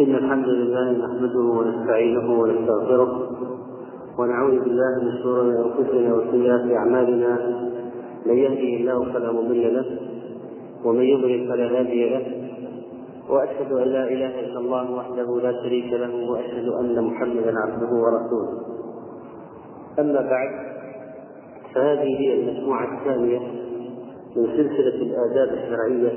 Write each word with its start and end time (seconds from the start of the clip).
إن 0.00 0.14
الحمد 0.14 0.48
لله 0.48 0.90
نحمده 0.90 1.38
ونستعينه 1.40 2.40
ونستغفره 2.40 3.30
ونعوذ 4.18 4.60
بالله 4.64 4.92
من 5.02 5.12
شرور 5.22 5.44
أنفسنا 5.44 6.14
وسيئات 6.14 6.72
أعمالنا. 6.76 7.38
من 8.26 8.36
يهده 8.38 8.72
الله 8.80 9.12
فلا 9.12 9.32
مضل 9.32 9.74
له 9.74 9.86
ومن 10.84 11.02
يضلل 11.02 11.48
فلا 11.48 11.78
هادي 11.78 12.08
له. 12.10 12.24
وأشهد 13.28 13.72
أن 13.72 13.88
لا 13.88 14.04
إله 14.08 14.40
إلا 14.40 14.58
الله 14.58 14.90
وحده 14.90 15.40
لا 15.42 15.52
شريك 15.62 15.92
له 15.92 16.30
وأشهد 16.30 16.68
أن 16.68 17.04
محمدا 17.04 17.52
عبده 17.58 17.90
ورسوله. 18.04 18.52
أما 19.98 20.20
بعد 20.20 20.50
فهذه 21.74 22.20
هي 22.20 22.40
المجموعة 22.40 22.98
الثانية 22.98 23.38
من 24.36 24.46
سلسلة 24.46 24.98
الآداب 25.08 25.48
الشرعية 25.58 26.12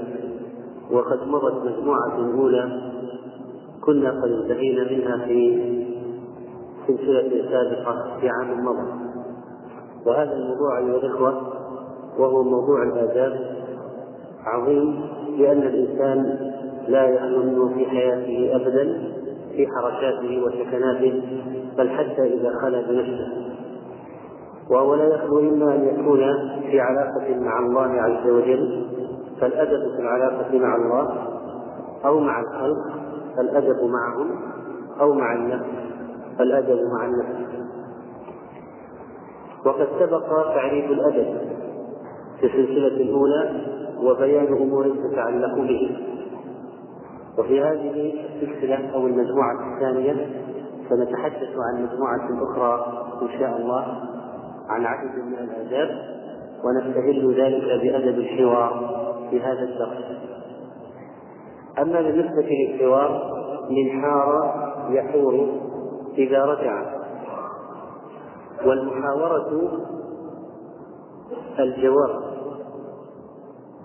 وقد 0.92 1.28
مضت 1.28 1.66
مجموعة 1.66 2.16
أولى 2.36 2.82
كنا 3.86 4.22
قد 4.22 4.32
انتهينا 4.32 4.84
منها 4.92 5.26
في 5.26 5.60
سلسلة 6.88 7.50
سابقة 7.52 8.20
في 8.22 8.30
عام 8.30 8.66
مضى 8.66 8.92
وهذا 10.06 10.34
الموضوع 10.34 10.78
أيها 10.78 10.98
الإخوة 10.98 11.54
وهو 12.20 12.44
موضوع 12.44 12.84
الآداب 12.84 13.40
عظيم 14.46 15.02
لأن 15.38 15.58
الإنسان 15.58 16.40
لا 16.88 17.08
يخلو 17.08 17.70
في 17.70 17.86
حياته 17.86 18.56
أبدا 18.56 19.02
في 19.52 19.68
حركاته 19.68 20.44
وسكناته 20.44 21.22
بل 21.78 21.90
حتى 21.90 22.34
إذا 22.34 22.52
خلا 22.62 22.82
بنفسه. 22.82 23.28
وهو 24.70 24.96
لا 24.96 25.16
يخلو 25.16 25.40
إما 25.40 25.76
أن 25.76 25.88
يكون 25.88 26.20
في 26.72 26.80
علاقة 26.80 27.36
مع 27.40 27.60
الله 27.60 28.02
عز 28.02 28.30
وجل 28.30 28.86
فالأدب 29.42 29.96
في 29.96 30.02
العلاقة 30.02 30.58
مع 30.58 30.76
الله 30.76 31.28
أو 32.06 32.20
مع 32.20 32.40
الخلق 32.40 33.09
الأدب 33.40 33.84
معهم 33.84 34.30
أو 35.00 35.14
مع 35.14 35.34
النفس 35.34 35.66
الأدب 36.40 36.80
مع 36.94 37.06
النفس. 37.06 37.50
وقد 39.66 39.88
سبق 40.00 40.54
تعريف 40.54 40.92
الأدب 40.92 41.38
في 42.40 42.46
السلسلة 42.46 42.88
الأولى 42.88 43.62
وبيان 44.04 44.54
أمور 44.54 44.96
تتعلق 45.10 45.56
به. 45.56 45.98
وفي 47.38 47.62
هذه 47.62 48.14
السلسلة 48.42 48.94
أو 48.94 49.08
المجموعة 49.08 49.76
الثانية 49.76 50.16
سنتحدث 50.90 51.50
عن 51.58 51.84
مجموعة 51.84 52.44
أخرى 52.44 53.04
إن 53.22 53.40
شاء 53.40 53.58
الله 53.58 53.86
عن 54.70 54.86
عدد 54.86 55.16
من 55.16 55.34
الآداب 55.34 55.90
ونستهل 56.64 57.36
ذلك 57.42 57.82
بأدب 57.82 58.20
الحوار 58.20 59.00
في 59.30 59.42
هذا 59.42 59.64
الدرس. 59.64 60.04
أما 61.82 62.02
بالنسبة 62.02 62.50
للحوار 62.50 63.40
من 63.70 64.02
حار 64.02 64.54
يحور 64.90 65.48
إذا 66.18 66.46
رجع. 66.46 67.00
والمحاورة 68.66 69.72
الجواب. 71.60 72.20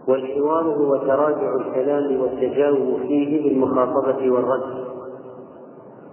والحوار 0.09 0.65
هو 0.65 0.97
تراجع 0.97 1.55
الكلام 1.57 2.21
والتجاوب 2.21 3.01
فيه 3.01 3.43
بالمخاطبة 3.43 4.31
والرد. 4.31 4.85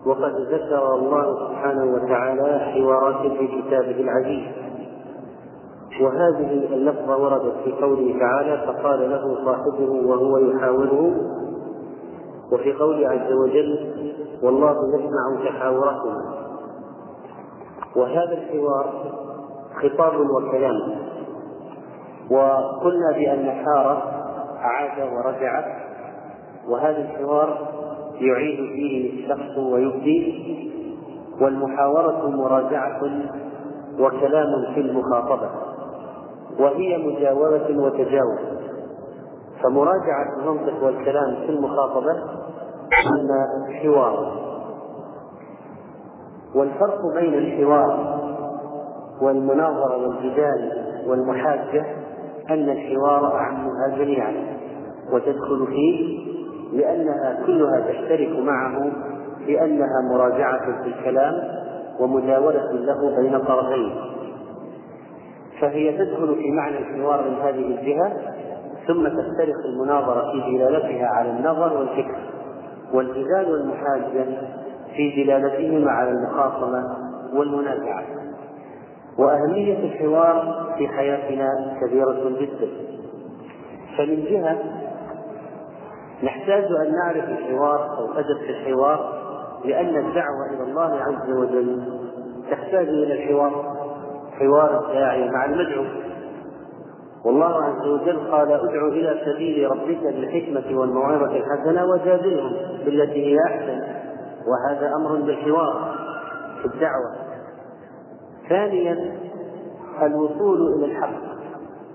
وقد 0.06 0.36
ذكر 0.36 0.96
الله 0.96 1.48
سبحانه 1.48 1.94
وتعالى 1.94 2.60
حوارات 2.60 3.32
في 3.32 3.48
كتابه 3.48 4.00
العزيز. 4.02 4.72
وهذه 6.02 6.74
اللفظة 6.74 7.18
وردت 7.18 7.54
في 7.64 7.72
قوله 7.72 8.20
تعالى 8.20 8.64
فقال 8.68 9.10
له 9.10 9.46
صاحبه 9.46 10.08
وهو 10.08 10.38
يحاوره 10.38 11.12
وفي 12.52 12.74
قوله 12.74 13.10
عز 13.10 13.32
وجل 13.34 13.94
والله 14.44 14.76
يسمع 14.96 15.50
تحاوركما 15.52 16.42
وهذا 17.96 18.34
الحوار 18.34 19.12
خطاب 19.82 20.14
وكلام. 20.30 20.76
وقلنا 22.32 23.12
بأن 23.16 23.52
حار 23.52 24.02
عاد 24.58 25.14
ورجع 25.14 25.64
وهذا 26.68 26.98
الحوار 26.98 27.58
يعيد 28.22 28.58
فيه 28.58 29.24
الشخص 29.24 29.58
ويبدي 29.58 30.52
والمحاورة 31.42 32.30
مراجعة 32.30 33.02
وكلام 34.00 34.74
في 34.74 34.80
المخاطبة 34.82 35.50
وهي 36.60 36.98
مجاورة 36.98 37.78
وتجاوز. 37.78 38.62
فمراجعة 39.64 40.40
المنطق 40.40 40.84
والكلام 40.84 41.36
في 41.36 41.50
المخاطبة 41.50 42.41
أن 43.00 43.74
حوار 43.74 44.42
والفرق 46.56 47.00
بين 47.16 47.34
الحوار 47.34 48.20
والمناظرة 49.22 49.98
والجدال 50.08 50.72
والمحاجة 51.08 51.86
أن 52.50 52.70
الحوار 52.70 53.36
أعمها 53.36 53.88
جميعا 53.98 54.34
وتدخل 55.12 55.68
فيه 55.68 56.20
لأنها 56.74 57.44
كلها 57.46 57.80
تشترك 57.80 58.40
معه 58.40 58.92
لأنها 59.48 60.02
مراجعة 60.14 60.84
في 60.84 60.88
الكلام 60.90 61.34
ومجاورة 62.00 62.72
له 62.72 63.16
بين 63.22 63.40
طرفين. 63.40 63.96
فهي 65.62 65.98
تدخل 65.98 66.36
في 66.36 66.52
معنى 66.52 66.78
الحوار 66.78 67.30
من 67.30 67.36
هذه 67.36 67.80
الجهة 67.80 68.12
ثم 68.88 69.08
تفترق 69.08 69.66
المناظرة 69.66 70.32
في 70.32 70.58
دلالتها 70.58 71.08
على 71.08 71.30
النظر 71.30 71.78
والفكر. 71.78 72.21
والجدال 72.94 73.52
والمحاجة 73.52 74.26
في 74.96 75.24
دلالتهما 75.24 75.92
على 75.92 76.10
المخاصمة 76.10 76.98
والمنازعة. 77.34 78.04
وأهمية 79.18 79.78
الحوار 79.78 80.66
في 80.78 80.88
حياتنا 80.88 81.78
كبيرة 81.82 82.30
جدا. 82.40 82.68
فمن 83.98 84.26
جهة 84.26 84.58
نحتاج 86.24 86.64
أن 86.64 86.94
نعرف 86.96 87.30
الحوار 87.30 87.98
أو 87.98 88.14
أدب 88.14 88.38
في 88.46 88.50
الحوار 88.50 89.22
لأن 89.66 89.96
الدعوة 89.98 90.50
إلى 90.54 90.64
الله 90.64 91.00
عز 91.02 91.30
وجل 91.30 91.84
تحتاج 92.52 92.88
إلى 92.88 93.14
الحوار 93.14 93.76
حوار 94.40 94.86
الداعية 94.86 95.32
مع 95.32 95.46
المدعو. 95.46 95.84
والله 97.26 97.64
عز 97.64 97.88
وجل 97.88 98.32
قال 98.32 98.52
ادع 98.52 98.88
إلى 98.88 99.22
سبيل 99.26 99.72
ربك 99.72 100.04
بالحكمة 100.04 100.80
والموعظة 100.80 101.36
الحسنة 101.36 101.86
وجادلهم 101.86 102.54
بالتي 102.86 103.26
هي 103.26 103.38
أحسن. 103.48 103.82
وهذا 104.48 104.96
أمر 104.96 105.16
بالحوار 105.16 105.96
في 106.62 106.66
الدعوة. 106.66 107.16
ثانيا 108.50 109.16
الوصول 110.02 110.74
إلى 110.74 110.86
الحق. 110.86 111.22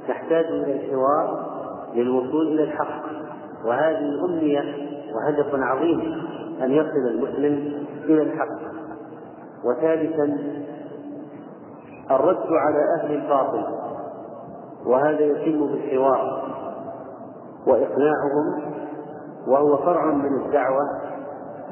نحتاج 0.08 0.44
إلى 0.44 0.72
الحوار 0.72 1.46
للوصول 1.94 2.46
إلى 2.46 2.62
الحق. 2.62 3.02
وهذه 3.64 4.24
أمنية 4.24 4.64
وهدف 5.14 5.54
عظيم 5.54 6.22
أن 6.62 6.70
يصل 6.70 7.08
المسلم 7.10 7.86
إلى 8.04 8.22
الحق. 8.22 8.76
وثالثا 9.64 10.38
الرد 12.10 12.46
على 12.52 12.78
أهل 13.00 13.14
الباطل. 13.14 13.85
وهذا 14.86 15.20
يتم 15.20 15.66
بالحوار 15.66 16.42
وإقناعهم 17.66 18.74
وهو 19.48 19.76
فرع 19.76 20.04
من 20.04 20.44
الدعوة 20.44 20.82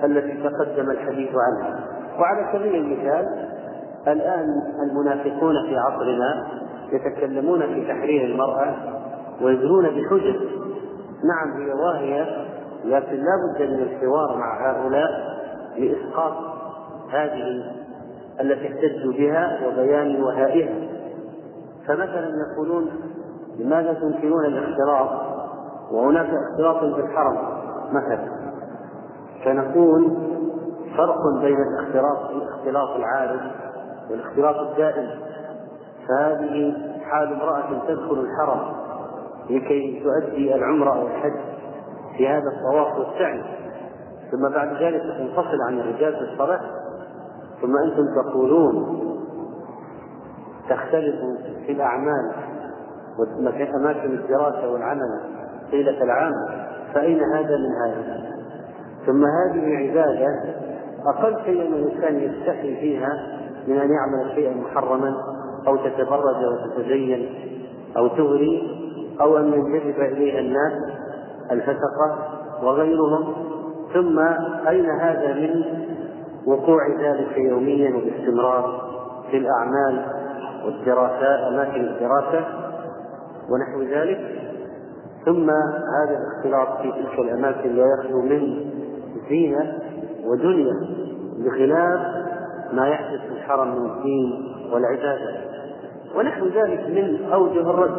التي 0.04 0.42
تقدم 0.42 0.90
الحديث 0.90 1.30
عنها. 1.34 1.84
وعلى 2.18 2.48
سبيل 2.52 2.74
المثال 2.74 3.48
الآن 4.08 4.46
المنافقون 4.82 5.54
في 5.68 5.76
عصرنا 5.76 6.46
يتكلمون 6.92 7.60
في 7.60 7.88
تحرير 7.88 8.24
المرأة 8.24 8.74
ويجرون 9.42 9.84
بحجج. 9.84 10.36
نعم 11.24 11.62
هي 11.62 11.72
واهية 11.72 12.46
لكن 12.84 13.16
لا 13.16 13.36
بد 13.46 13.62
من 13.62 13.82
الحوار 13.82 14.36
مع 14.36 14.70
هؤلاء 14.70 15.10
لإسقاط 15.78 16.32
هذه 17.10 17.64
التي 18.40 18.68
احتجوا 18.68 19.12
بها 19.12 19.58
وبيان 19.66 20.22
وهائها. 20.22 20.74
فمثلا 21.88 22.30
يقولون 22.50 22.90
لماذا 23.58 23.92
تنكرون 23.92 24.44
الاختلاط 24.44 25.10
وهناك 25.90 26.30
اختلاط 26.30 26.94
في 26.94 27.00
الحرم 27.00 27.38
مثلا 27.92 28.28
فنقول 29.44 30.16
فرق 30.96 31.40
بين 31.40 31.56
الاختلاط 31.56 32.30
الاختلاط 32.30 32.90
العارض 32.96 33.40
والاختلاط 34.10 34.56
الدائم 34.56 35.10
فهذه 36.08 36.74
حال 37.02 37.32
امرأة 37.32 37.86
تدخل 37.88 38.20
الحرم 38.20 38.60
لكي 39.50 40.02
تؤدي 40.04 40.54
العمرة 40.54 40.94
أو 40.94 41.06
الحج 41.06 41.36
في 42.16 42.28
هذا 42.28 42.48
الطواف 42.56 42.98
والسعي. 42.98 43.42
ثم 44.30 44.48
بعد 44.48 44.82
ذلك 44.82 45.02
تنفصل 45.02 45.58
عن 45.68 45.80
الرجال 45.80 46.12
في 46.16 46.32
الصلاة. 46.32 46.60
ثم 47.62 47.76
أنتم 47.76 48.06
تقولون 48.22 49.00
تختلف 50.68 51.14
في 51.66 51.72
الأعمال 51.72 52.32
وأماكن 53.18 54.14
الدراسة 54.14 54.72
والعمل 54.72 55.20
طيلة 55.70 56.02
العام 56.02 56.32
فأين 56.94 57.20
هذا 57.20 57.56
من 57.56 57.72
هذا؟ 57.86 58.34
ثم 59.06 59.24
هذه 59.24 59.76
عبادة 59.76 60.26
أقل 61.06 61.44
شيء 61.44 61.62
الإنسان 61.62 62.18
يستحي 62.18 62.76
فيها 62.76 63.40
من 63.66 63.76
أن 63.76 63.90
يعمل 63.90 64.34
شيئا 64.34 64.54
محرما 64.54 65.14
أو 65.66 65.76
تتبرج 65.76 66.44
وتتزين 66.44 67.28
أو 67.96 68.08
تغري 68.08 68.80
أو 69.20 69.38
أن 69.38 69.52
ينجذب 69.52 70.00
إليها 70.00 70.40
الناس 70.40 70.72
الفسقة 71.50 72.18
وغيرهم 72.62 73.34
ثم 73.94 74.18
أين 74.68 74.90
هذا 74.90 75.34
من 75.34 75.64
وقوع 76.46 76.88
ذلك 77.00 77.38
يوميا 77.38 77.96
وباستمرار 77.96 78.90
في 79.30 79.36
الأعمال 79.36 80.23
والدراسات 80.64 81.40
أماكن 81.52 81.80
الدراسة 81.80 82.44
ونحو 83.50 83.82
ذلك. 83.82 84.20
ثم 85.24 85.50
هذا 85.50 86.18
الاختلاط 86.18 86.80
في 86.82 86.92
تلك 86.92 87.18
الأماكن 87.18 87.74
لا 87.74 87.84
يخلو 87.98 88.22
من 88.22 88.70
زينة 89.28 89.78
ودنيا 90.24 90.74
بخلاف 91.38 92.00
ما 92.72 92.88
يحدث 92.88 93.20
في 93.20 93.32
الحرم 93.32 93.68
من 93.68 93.90
الدين 93.90 94.54
والعبادة. 94.72 95.44
ونحو 96.16 96.46
ذلك 96.46 96.80
من 96.88 97.32
أوجه 97.32 97.70
الرد 97.70 97.98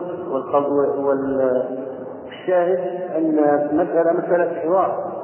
والشاهد 2.26 2.80
أن 3.16 3.36
مسألة 3.74 4.14
مسألة 4.14 4.60
حوار. 4.62 5.16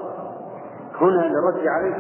هنا 1.02 1.22
للرد 1.22 1.68
عليه 1.68 1.96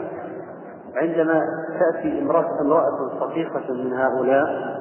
عندما 0.95 1.43
تأتي 1.79 2.21
امرأة 2.21 2.61
امرأة 2.61 3.09
صديقة 3.19 3.73
من 3.73 3.93
هؤلاء 3.93 4.80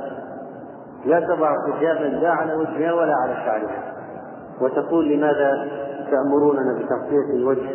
لا 1.04 1.20
تضع 1.20 1.54
حجابا 1.66 2.04
لا 2.04 2.30
على 2.30 2.54
وجهها 2.54 2.92
ولا 2.92 3.14
على 3.22 3.34
شعرها. 3.34 3.94
وتقول 4.60 5.08
لماذا 5.08 5.68
تأمروننا 6.10 6.72
بتغطية 6.78 7.34
الوجه 7.34 7.70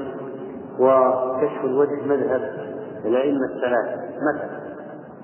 وكشف 0.80 1.66
الوجه 1.66 2.06
مذهب 2.06 2.42
الأئمة 3.06 3.46
الثلاثة؟ 3.46 4.02
مثلا 4.22 4.50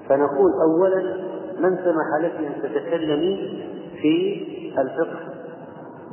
فنقول 0.09 0.51
أولا 0.61 1.15
من 1.59 1.77
سمح 1.77 2.21
لك 2.21 2.33
أن 2.35 2.61
تتكلمي 2.61 3.63
في 4.01 4.45
الفقه؟ 4.81 5.19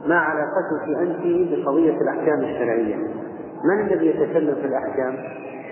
ما 0.06 0.16
علاقتك 0.16 0.98
أنت 1.00 1.50
بقضية 1.50 2.00
الأحكام 2.00 2.40
الشرعية؟ 2.40 2.96
من 3.64 3.86
الذي 3.86 4.06
يتكلم 4.06 4.54
في 4.54 4.66
الأحكام؟ 4.66 5.16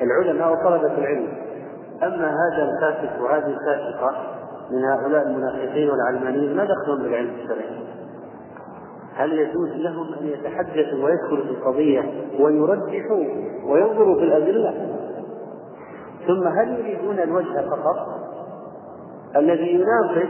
العلماء 0.02 0.52
وطلبة 0.52 0.98
العلم. 0.98 1.28
أما 2.02 2.30
هذا 2.30 2.68
الفاسق 2.68 3.22
وهذه 3.22 3.46
الفاسقة 3.46 4.35
من 4.70 4.84
هؤلاء 4.84 5.22
المنافقين 5.26 5.90
والعلمانيين 5.90 6.56
ما 6.56 6.64
دخلهم 6.64 7.02
بالعلم 7.02 7.30
الشرعي. 7.34 7.86
هل 9.14 9.32
يجوز 9.32 9.68
لهم 9.70 10.14
أن 10.20 10.26
يتحدثوا 10.26 11.04
ويدخلوا 11.04 11.44
في 11.44 11.50
القضية 11.50 12.02
ويرجحوا 12.40 13.24
وينظروا 13.64 14.14
في 14.14 14.24
الأدلة؟ 14.24 14.96
ثم 16.26 16.48
هل 16.48 16.78
يريدون 16.78 17.18
الوجه 17.18 17.68
فقط 17.70 18.06
الذي 19.36 19.74
يناقش 19.74 20.28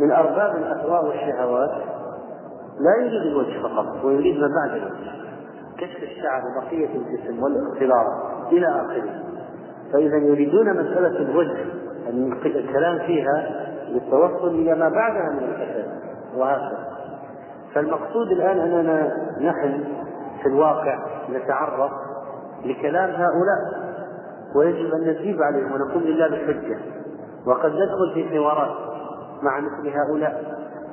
من 0.00 0.12
أرباب 0.12 0.56
الأهواء 0.56 1.06
والشهوات؟ 1.06 1.70
لا 2.80 3.04
يريد 3.06 3.22
الوجه 3.22 3.62
فقط 3.62 4.04
ويريد 4.04 4.36
ما 4.40 4.48
بعد 4.48 4.76
الوجه. 4.76 5.14
كشف 5.78 6.02
الشعر 6.02 6.42
وبقية 6.46 6.88
الجسم 6.96 7.42
والاختلاط 7.42 8.06
إلى 8.52 8.66
آخره. 8.66 9.22
فإذا 9.92 10.16
يريدون 10.16 10.70
مسألة 10.70 11.18
الوجه 11.18 11.56
الكلام 12.46 12.98
فيها 12.98 13.64
للتوصل 13.88 14.48
إلى 14.48 14.74
ما 14.74 14.88
بعدها 14.88 15.32
من 15.32 15.38
الفساد 15.38 15.84
وهكذا. 16.36 16.84
فالمقصود 17.74 18.32
الآن 18.32 18.58
أننا 18.58 19.16
نحن 19.40 19.84
في 20.42 20.48
الواقع 20.48 20.98
نتعرض 21.30 21.90
لكلام 22.64 23.10
هؤلاء 23.10 23.84
ويجب 24.56 24.94
أن 24.94 25.00
نجيب 25.00 25.42
عليهم 25.42 25.72
ونقوم 25.72 26.02
لله 26.02 26.28
بالحجة. 26.28 26.78
وقد 27.46 27.70
ندخل 27.72 28.14
في 28.14 28.28
حوارات 28.28 28.76
مع 29.42 29.60
مثل 29.60 29.88
هؤلاء 29.88 30.44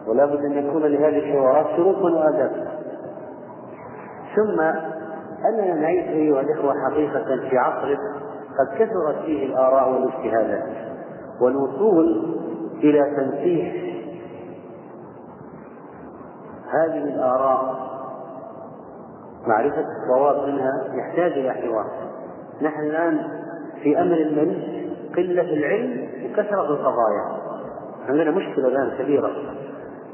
ولا 0.07 0.25
بد 0.25 0.45
أن 0.45 0.51
يكون 0.51 0.81
لهذه 0.81 1.17
الحوارات 1.19 1.65
شروط 1.75 1.97
وآداب. 1.97 2.67
ثم 4.35 4.61
أننا 5.45 5.73
نعيش 5.73 6.07
أيها 6.07 6.41
الإخوة 6.41 6.73
حقيقة 6.89 7.49
في 7.49 7.57
عصر 7.57 7.95
قد 8.59 8.67
كثرت 8.77 9.15
فيه 9.25 9.45
الآراء 9.45 9.89
والاجتهادات. 9.91 10.90
والوصول 11.41 12.35
إلى 12.83 13.15
تنسيق 13.15 13.91
هذه 16.71 17.03
الآراء 17.03 17.91
معرفة 19.47 19.85
الصواب 20.01 20.47
منها 20.47 20.87
يحتاج 20.93 21.31
إلى 21.31 21.53
حوار. 21.53 21.85
نحن 22.61 22.83
الآن 22.83 23.27
في 23.83 24.01
أمر 24.01 24.15
من 24.15 24.63
قلة 25.15 25.41
العلم 25.41 26.09
وكثرة 26.25 26.65
القضايا. 26.65 27.41
عندنا 28.07 28.31
مشكلة 28.31 28.67
الآن 28.67 28.97
كبيرة. 28.97 29.31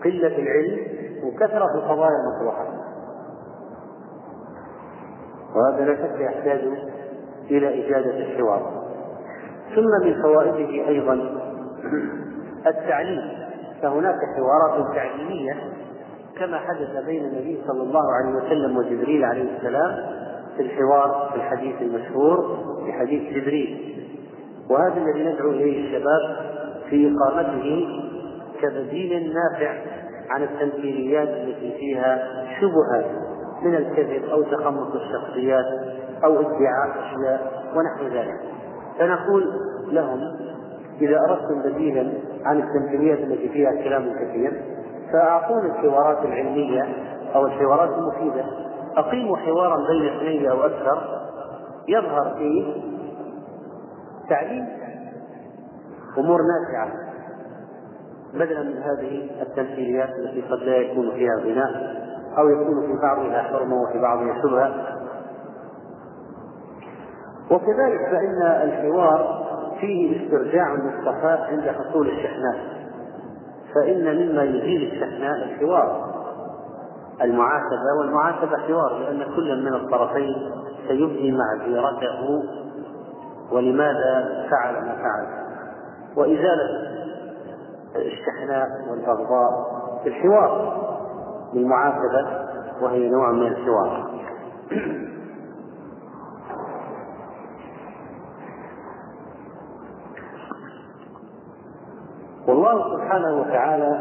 قلة 0.03 0.37
العلم 0.37 0.77
وكثرة 1.23 1.75
القضايا 1.75 2.17
المطروحة. 2.25 2.65
وهذا 5.55 5.85
لا 5.85 5.95
شك 5.95 6.19
يحتاج 6.19 6.61
إلى 7.51 7.87
إجادة 7.87 8.17
الحوار. 8.17 8.86
ثم 9.75 10.07
من 10.07 10.21
فوائده 10.21 10.87
أيضا. 10.87 11.13
التعليم. 12.67 13.21
فهناك 13.81 14.15
حوارات 14.37 14.95
تعليمية 14.95 15.53
كما 16.39 16.57
حدث 16.57 17.05
بين 17.05 17.25
النبي 17.25 17.61
صلى 17.67 17.83
الله 17.83 18.03
عليه 18.13 18.45
وسلم 18.45 18.77
وجبريل 18.77 19.25
عليه 19.25 19.57
السلام 19.57 19.95
في 20.57 20.63
الحوار 20.63 21.29
في 21.31 21.35
الحديث 21.35 21.81
المشهور 21.81 22.57
في 22.85 22.93
حديث 22.93 23.33
جبريل. 23.33 23.97
وهذا 24.69 24.97
الذي 24.97 25.23
ندعو 25.23 25.49
إليه 25.49 25.87
الشباب 25.87 26.37
في 26.89 27.11
إقامته 27.15 27.87
كبديل 28.61 29.33
نافع 29.33 29.73
عن 30.29 30.43
التمثيليات 30.43 31.29
التي 31.29 31.73
فيها 31.79 32.27
شبهات 32.61 33.05
من 33.63 33.75
الكذب 33.75 34.29
أو 34.29 34.43
تخمص 34.43 34.95
الشخصيات 34.95 35.65
أو 36.23 36.39
ادعاء 36.39 36.89
أشياء 36.99 37.63
ونحو 37.75 38.15
ذلك. 38.15 38.56
فنقول 38.99 39.53
لهم 39.91 40.19
إذا 41.01 41.19
أردتم 41.19 41.61
بديلا 41.69 42.13
عن 42.45 42.59
التمثيليات 42.59 43.19
التي 43.19 43.49
فيها 43.49 43.71
كلام 43.71 44.13
كثير 44.13 44.61
فأعطونا 45.13 45.65
الحوارات 45.65 46.25
العلمية 46.25 46.87
أو 47.35 47.45
الحوارات 47.45 47.89
المفيدة. 47.89 48.45
أقيموا 48.97 49.37
حوارا 49.37 49.87
بين 49.87 50.15
اثنين 50.15 50.49
أو 50.49 50.65
أكثر. 50.65 51.01
يظهر 51.87 52.35
فيه 52.37 52.73
تعليم 54.29 54.67
أمور 56.17 56.39
نافعة. 56.41 57.07
بدلا 58.33 58.63
من 58.63 58.77
هذه 58.77 59.29
التمثيليات 59.41 60.09
التي 60.09 60.41
قد 60.41 60.59
لا 60.59 60.77
يكون 60.77 61.11
فيها 61.11 61.35
غناء 61.35 61.97
أو 62.37 62.49
يكون 62.49 62.87
في 62.87 63.01
بعضها 63.01 63.41
حرمة 63.41 63.75
وفي 63.81 63.99
بعضها 63.99 64.41
شبهة 64.41 64.96
وكذلك 67.51 68.09
فإن 68.11 68.41
الحوار 68.41 69.47
فيه 69.81 70.25
استرجاع 70.25 70.73
للصفاء 70.73 71.47
عند 71.51 71.69
حصول 71.69 72.07
الشحناء. 72.07 72.57
فإن 73.75 74.03
مما 74.03 74.43
يزيل 74.43 74.91
الشحناء 74.93 75.35
الحوار 75.43 76.07
المعاتبة 77.21 77.99
والمعاتبة 77.99 78.57
حوار 78.57 78.99
لأن 78.99 79.23
كل 79.35 79.63
من 79.65 79.73
الطرفين 79.73 80.35
سيبدي 80.87 81.31
معذرته. 81.31 82.43
ولماذا 83.51 84.45
فعل 84.51 84.73
ما 84.73 84.95
فعل؟ 84.95 85.27
وإزالة 86.15 86.97
الشحناء 87.95 88.67
والبغضاء 88.91 89.51
في 90.03 90.09
الحوار 90.09 90.77
بالمعاتبة 91.53 92.47
وهي 92.81 93.09
نوع 93.09 93.31
من 93.31 93.47
الحوار. 93.47 94.07
والله 102.47 102.95
سبحانه 102.95 103.41
وتعالى 103.41 103.99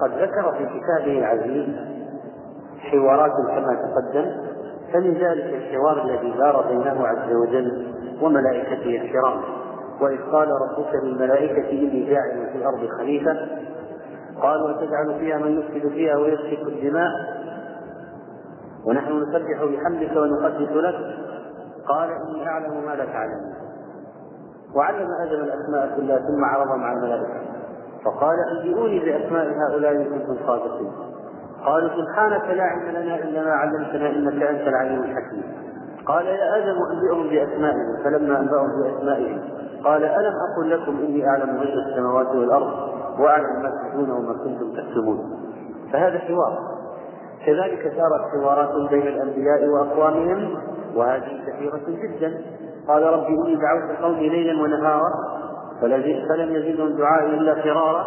قد 0.00 0.10
ذكر 0.10 0.52
في 0.52 0.66
كتابه 0.66 1.18
العزيز 1.18 1.66
حوارات 2.80 3.32
كما 3.32 3.74
تقدم 3.74 4.50
فمن 4.92 5.14
ذلك 5.14 5.54
الحوار 5.54 6.02
الذي 6.02 6.30
دار 6.38 6.64
بينه 6.68 7.06
عز 7.06 7.32
وجل 7.32 7.94
وملائكته 8.22 9.02
الكرام. 9.02 9.40
وإذ 10.00 10.18
قال 10.32 10.48
ربك 10.48 10.94
للملائكة 11.02 11.70
إني 11.70 12.10
جاعل 12.10 12.48
في 12.52 12.58
الأرض 12.58 12.88
خليفة 12.98 13.36
قالوا 14.42 14.70
وتجعل 14.70 15.18
فيها 15.18 15.38
من 15.38 15.58
يفسد 15.58 15.88
فيها 15.88 16.16
ويسفك 16.16 16.68
الدماء؟ 16.68 17.10
ونحن 18.86 19.22
نسبح 19.22 19.64
بحمدك 19.64 20.16
ونقدس 20.16 20.72
لك؟ 20.72 20.94
قال 21.88 22.10
إني 22.10 22.48
أعلم 22.48 22.84
ما 22.86 22.94
لا 22.94 23.04
تعلمون. 23.04 23.59
وعلم 24.74 25.08
آدم 25.22 25.44
الأسماء 25.44 25.96
كلها 25.96 26.18
ثم 26.18 26.44
عرضهم 26.44 26.84
على 26.84 26.98
الملائكة. 26.98 27.40
فقال 28.04 28.36
أنبئوني 28.52 28.98
بأسماء 28.98 29.46
هؤلاء 29.46 29.92
إن 29.92 30.04
كنتم 30.04 30.36
صادقين. 30.46 30.92
قالوا 31.64 31.88
سبحانك 31.88 32.44
لا 32.56 32.62
علم 32.62 32.88
لنا 32.88 33.16
إلا 33.16 33.44
ما 33.44 33.50
علمتنا 33.50 34.10
إنك 34.10 34.42
أنت 34.42 34.68
العليم 34.68 35.02
الحكيم. 35.02 35.42
قال 36.06 36.26
يا 36.26 36.56
آدم 36.56 36.76
أنبئهم 36.92 37.28
بأسمائهم. 37.30 37.96
فلما 38.04 38.40
أنبأهم 38.40 38.82
بأسمائهم 38.82 39.40
قال 39.84 40.04
ألم 40.04 40.32
أقل 40.50 40.70
لكم 40.70 40.96
إني 40.98 41.28
أعلم 41.28 41.56
غيب 41.56 41.74
السماوات 41.88 42.26
والأرض 42.26 42.72
وأعلم 43.18 43.62
ما 43.62 43.70
تبدون 43.70 44.10
وما 44.10 44.32
كنتم 44.32 44.72
تكتمون؟ 44.72 45.40
فهذا 45.92 46.18
حوار. 46.18 46.58
كذلك 47.46 47.92
صارت 47.96 48.20
حوارات 48.32 48.90
بين 48.90 49.06
الأنبياء 49.06 49.68
وأقوامهم 49.68 50.56
وهذه 50.96 51.42
كثيرة 51.46 51.80
جدا. 51.88 52.40
قال 52.88 53.02
رب 53.02 53.26
إني 53.26 53.56
دعوت 53.56 54.02
قومي 54.02 54.28
ليلا 54.28 54.62
ونهارا 54.62 55.10
فلم 56.28 56.54
يزدهم 56.54 56.96
دعائي 56.96 57.34
إلا 57.34 57.54
فرارا 57.54 58.06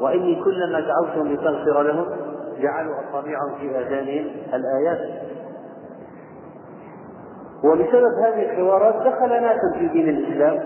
وإني 0.00 0.42
كلما 0.44 0.80
دعوتهم 0.80 1.32
لتغفر 1.32 1.82
لهم 1.82 2.06
جعلوا 2.60 2.94
أصابعهم 2.94 3.58
في 3.60 3.78
آذانهم 3.78 4.26
الآيات. 4.54 5.22
وبسبب 7.64 8.12
هذه 8.24 8.50
الحوارات 8.50 8.94
دخل 8.94 9.28
ناس 9.28 9.60
في 9.78 9.88
دين 9.88 10.08
الإسلام 10.08 10.58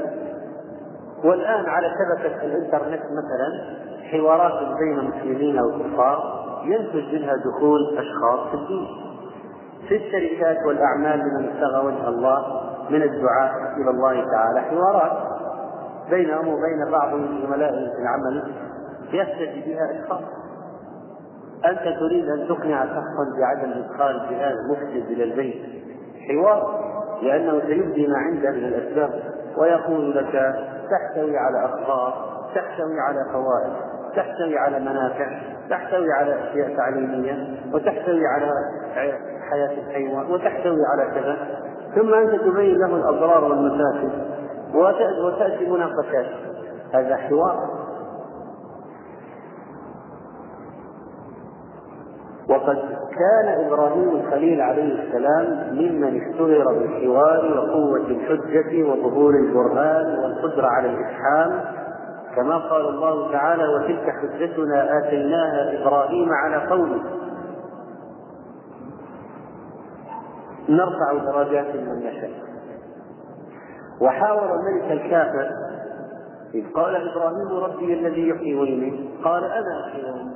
والآن 1.24 1.66
على 1.66 1.86
شبكة 1.88 2.46
الإنترنت 2.46 3.02
مثلا 3.02 3.76
حوارات 4.10 4.68
بين 4.78 5.10
مسلمين 5.10 5.58
أو 5.58 5.70
كفار 5.70 6.42
ينتج 6.64 7.14
منها 7.14 7.34
دخول 7.36 7.98
أشخاص 7.98 8.48
في 8.50 8.54
الدين. 8.54 8.86
في 9.88 9.96
الشركات 9.96 10.56
والأعمال 10.66 11.18
لمن 11.18 11.48
ابتغى 11.48 11.86
وجه 11.86 12.08
الله 12.08 12.71
من 12.92 13.02
الدعاء 13.02 13.52
إلى 13.76 13.90
الله 13.90 14.30
تعالى. 14.30 14.60
حوارات 14.60 15.12
بينهم 16.10 16.48
وبين 16.48 16.90
بعض 16.90 17.10
زملائهم 17.46 17.90
في 17.90 17.98
العمل 18.02 18.54
يهتدي 19.12 19.74
بها 19.74 20.00
أشخاص 20.00 20.22
أنت 21.66 21.98
تريد 22.00 22.28
أن 22.28 22.48
تقنع 22.48 22.84
شخصا 22.84 23.24
بعدم 23.40 23.72
إدخال 23.72 24.26
جهاز 24.30 24.54
مفسد 24.70 25.10
إلى 25.10 25.24
البيت. 25.24 25.62
حوار 26.28 26.82
لأنه 27.22 27.60
سيبدي 27.60 28.06
ما 28.06 28.18
عنده 28.18 28.50
من 28.50 28.64
الأسباب 28.64 29.10
ويقول 29.56 30.16
لك 30.16 30.54
تحتوي 30.90 31.38
على 31.38 31.64
أخبار 31.64 32.32
تحتوي 32.54 33.00
على 33.00 33.18
فوائد 33.32 33.72
تحتوي 34.16 34.58
على 34.58 34.80
منافع 34.80 35.40
تحتوي 35.70 36.12
على 36.12 36.34
أشياء 36.34 36.76
تعليمية 36.76 37.56
وتحتوي 37.74 38.26
على 38.26 38.52
حياة 39.50 39.70
الحيوان 39.88 40.30
وتحتوي 40.30 40.80
على 40.92 41.20
كذا. 41.20 41.36
ثم 41.94 42.14
أنت 42.14 42.34
تبين 42.34 42.78
له 42.78 42.96
الأضرار 42.96 43.44
والمفاسد 43.44 44.12
وتأتي 45.24 45.66
مناقشات 45.66 46.26
هذا 46.94 47.16
حوار. 47.16 47.82
وقد 52.48 52.78
كان 53.12 53.66
إبراهيم 53.66 54.08
الخليل 54.08 54.60
عليه 54.60 55.02
السلام 55.02 55.74
ممن 55.74 56.20
اشتهر 56.20 56.72
بالحوار 56.72 57.58
وقوة 57.58 58.06
الحجة 58.06 58.88
وظهور 58.88 59.34
البرهان 59.34 60.18
والقدرة 60.18 60.66
على 60.66 60.88
الإفحام 60.88 61.60
كما 62.36 62.56
قال 62.56 62.88
الله 62.88 63.32
تعالى 63.32 63.68
وتلك 63.68 64.10
حجتنا 64.10 64.98
آتيناها 64.98 65.82
إبراهيم 65.82 66.28
على 66.32 66.56
قومه. 66.56 67.00
نرفع 70.76 71.12
درجات 71.32 71.76
من 71.76 72.06
نشاء 72.06 72.30
وحاور 74.00 74.54
الملك 74.54 74.92
الكافر 74.92 75.50
إذ 76.54 76.72
قال 76.74 76.96
إبراهيم 77.10 77.64
ربي 77.64 77.94
الذي 77.94 78.28
يحيي 78.28 78.54
ويميت 78.54 79.24
قال 79.24 79.44
أنا 79.44 79.84
أحيي 79.86 80.04
ويميت 80.04 80.32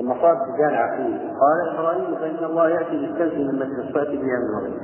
المصاب 0.00 0.36
كان 0.58 0.74
عقيم 0.74 1.18
قال 1.18 1.74
إبراهيم 1.78 2.14
فإن 2.14 2.44
الله 2.44 2.68
يأتي 2.68 2.96
بالشمس 3.06 3.32
من 3.34 3.54
مشرق 3.54 3.94
فاتي 3.94 4.16
بها 4.16 4.38
من 4.62 4.74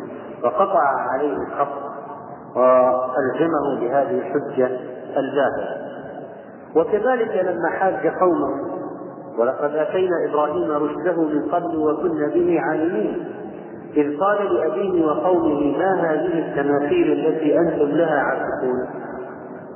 فقطع 0.42 0.82
عليه 1.12 1.36
الخط 1.36 1.84
وألزمه 2.56 3.80
بهذه 3.80 4.18
الحجة 4.18 4.66
الجاهله 5.16 5.84
وكذلك 6.76 7.44
لما 7.44 7.68
حاج 7.70 8.06
قومه 8.06 8.74
ولقد 9.38 9.74
أتينا 9.76 10.16
إبراهيم 10.30 10.70
رشده 10.70 11.22
من 11.22 11.48
قبل 11.52 11.76
وكنا 11.76 12.28
به 12.28 12.60
عالمين. 12.60 13.26
إذ 13.96 14.18
قال 14.20 14.54
لأبيه 14.54 15.06
وقومه 15.06 15.78
ما 15.78 15.94
هذه 15.94 16.38
التماثيل 16.38 17.12
التي 17.12 17.58
أنتم 17.58 17.96
لها 17.96 18.20
عاكفون 18.20 19.04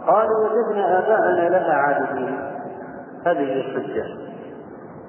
قالوا 0.09 0.49
وجدنا 0.49 0.99
آباءنا 0.99 1.49
لها 1.49 1.73
عابدين. 1.73 2.39
هذه 3.27 3.53
الحجة. 3.53 4.05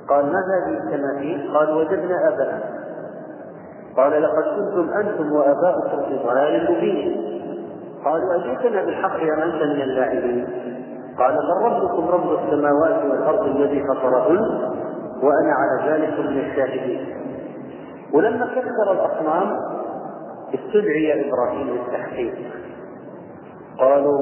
قال 0.09 0.25
ما 0.25 0.39
هذه 0.39 0.77
التماثيل؟ 0.77 1.57
قال 1.57 1.73
وجدنا 1.73 2.27
آباءنا. 2.27 2.63
قال 3.97 4.21
لقد 4.21 4.43
كنتم 4.43 4.89
أنتم 4.93 5.31
وآباؤكم 5.31 6.01
في 6.09 6.19
ضلال 6.27 6.71
مبين. 6.71 7.17
قالوا 8.05 8.35
أجئتنا 8.35 8.85
بالحق 8.85 9.19
ام 9.19 9.41
انت 9.41 9.63
من 9.63 9.81
اللاعبين. 9.81 10.47
قال 11.17 11.35
بل 11.35 11.65
ربكم 11.65 12.07
رب 12.07 12.39
السماوات 12.39 13.05
والأرض 13.11 13.45
الذي 13.45 13.83
فطرهن 13.83 14.39
وأنا 15.23 15.53
على 15.53 15.91
ذلك 15.91 16.19
من 16.19 16.37
الشاهدين. 16.37 17.28
ولما 18.13 18.45
كسر 18.45 18.91
الأصنام 18.91 19.57
استدعي 20.53 21.29
إبراهيم 21.29 21.67
للتحقيق. 21.67 22.33
قالوا 23.79 24.19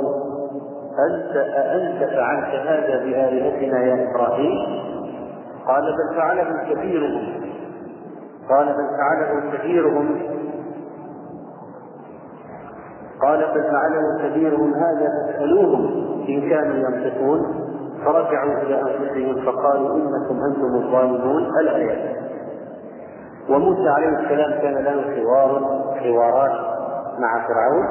انت 1.10 1.36
أأنت 1.36 2.14
فعلت 2.14 2.68
هذا 2.68 3.04
بآلهتنا 3.04 3.84
يا 3.84 4.10
إبراهيم؟ 4.12 4.88
قال 5.68 5.84
بل 5.84 6.16
فعله 6.18 6.74
كبيرهم. 6.74 7.42
قال 8.50 8.66
بل 8.66 8.88
فعله 8.98 9.58
كبيرهم. 9.58 10.20
قال 13.22 13.40
بل 13.40 13.64
فعله 13.64 14.30
كبيرهم 14.30 14.74
هذا 14.74 15.10
فاسألوهم 15.28 15.86
إن 16.30 16.50
كانوا 16.50 16.76
ينطقون. 16.76 17.68
فرجعوا 18.06 18.54
إلى 18.62 18.82
أنفسهم 18.82 19.46
فقالوا 19.46 19.96
إنكم 19.96 20.44
أنتم 20.50 20.76
الظالمون. 20.76 21.46
الآيات 21.62 22.27
وموسى 23.50 23.90
عليه 23.90 24.08
السلام 24.08 24.62
كان 24.62 24.84
له 24.84 25.02
حوار 25.16 25.62
حوارات 25.96 26.52
مع 27.20 27.48
فرعون. 27.48 27.88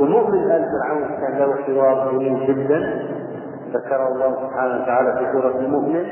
ومؤمن 0.00 0.50
آل 0.50 0.64
فرعون 0.72 1.08
كان 1.20 1.38
له 1.38 1.54
حوار 1.54 2.12
جميل 2.12 2.46
جدا. 2.46 3.08
ذكره 3.74 4.08
الله 4.08 4.36
سبحانه 4.42 4.82
وتعالى 4.82 5.12
في 5.18 5.32
سورة 5.32 5.56
المؤمن. 5.58 6.06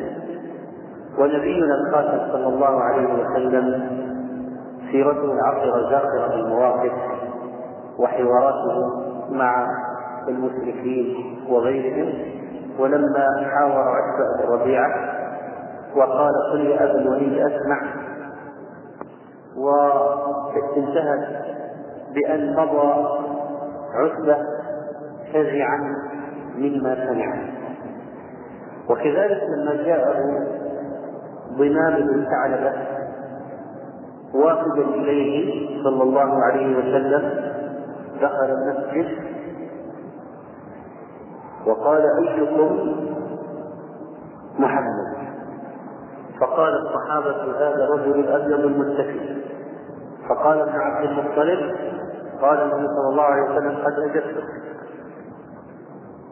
ونبينا 1.19 1.75
الخاتم 1.75 2.33
صلى 2.33 2.47
الله 2.47 2.81
عليه 2.81 3.07
وسلم 3.15 3.91
سيرته 4.93 5.33
العطرة 5.33 5.91
زاخرة 5.91 6.29
بالمواقف 6.29 6.93
وحواراته 7.99 8.77
مع 9.31 9.67
المشركين 10.29 11.39
وغيرهم. 11.49 12.15
ولما 12.79 13.27
حاور 13.55 13.89
عتبة 13.89 14.47
بن 14.47 14.53
ربيعة 14.53 14.95
وقال 15.97 16.33
قل 16.53 16.61
يا 16.61 16.85
أبا 16.85 16.99
الوليد 16.99 17.39
أسمع. 17.39 18.10
وانتهت 19.57 21.29
بأن 22.15 22.53
مضى 22.57 23.19
عتبة 23.95 24.37
فزعا 25.33 25.95
مما 26.57 26.95
سمع. 26.95 27.35
وكذلك 28.89 29.43
لما 29.57 29.75
جاءه 29.75 30.17
ضمام 31.59 31.95
بن 32.07 32.25
ثعلبة 32.25 32.73
وافدا 34.35 34.83
إليه 34.95 35.83
صلى 35.85 36.03
الله 36.03 36.43
عليه 36.45 36.77
وسلم 36.77 37.51
دخل 38.21 38.51
المسجد 38.51 39.09
وقال 41.67 42.03
أيكم 42.29 42.97
محمد؟ 44.59 45.30
فقال 46.41 46.75
الصحابة 46.75 47.59
هذا 47.59 47.89
رجل 47.89 48.29
أبيض 48.29 48.61
المتكئ. 48.61 49.41
فقال 50.29 50.61
ابن 50.61 50.81
عبد 50.81 51.09
المطلب 51.11 51.75
قال 52.43 52.59
النبي 52.63 52.87
صلى 52.87 53.09
الله 53.11 53.23
عليه 53.23 53.43
وسلم 53.43 53.77
قد 53.85 53.93
أجبتك. 53.99 54.45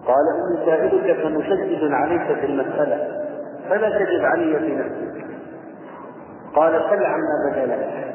قال 0.06 0.24
إني 0.34 0.66
سائلك 0.66 1.22
فمشدد 1.22 1.92
عليك 1.92 2.38
في 2.40 2.46
المسألة 2.46 3.24
فلا 3.68 3.98
تجد 3.98 4.24
علي 4.24 4.58
في 4.58 4.76
نفسك. 4.76 5.26
قال 6.56 6.72
سل 6.72 7.04
عما 7.04 7.50
بدا 7.50 7.66
لك 7.66 8.08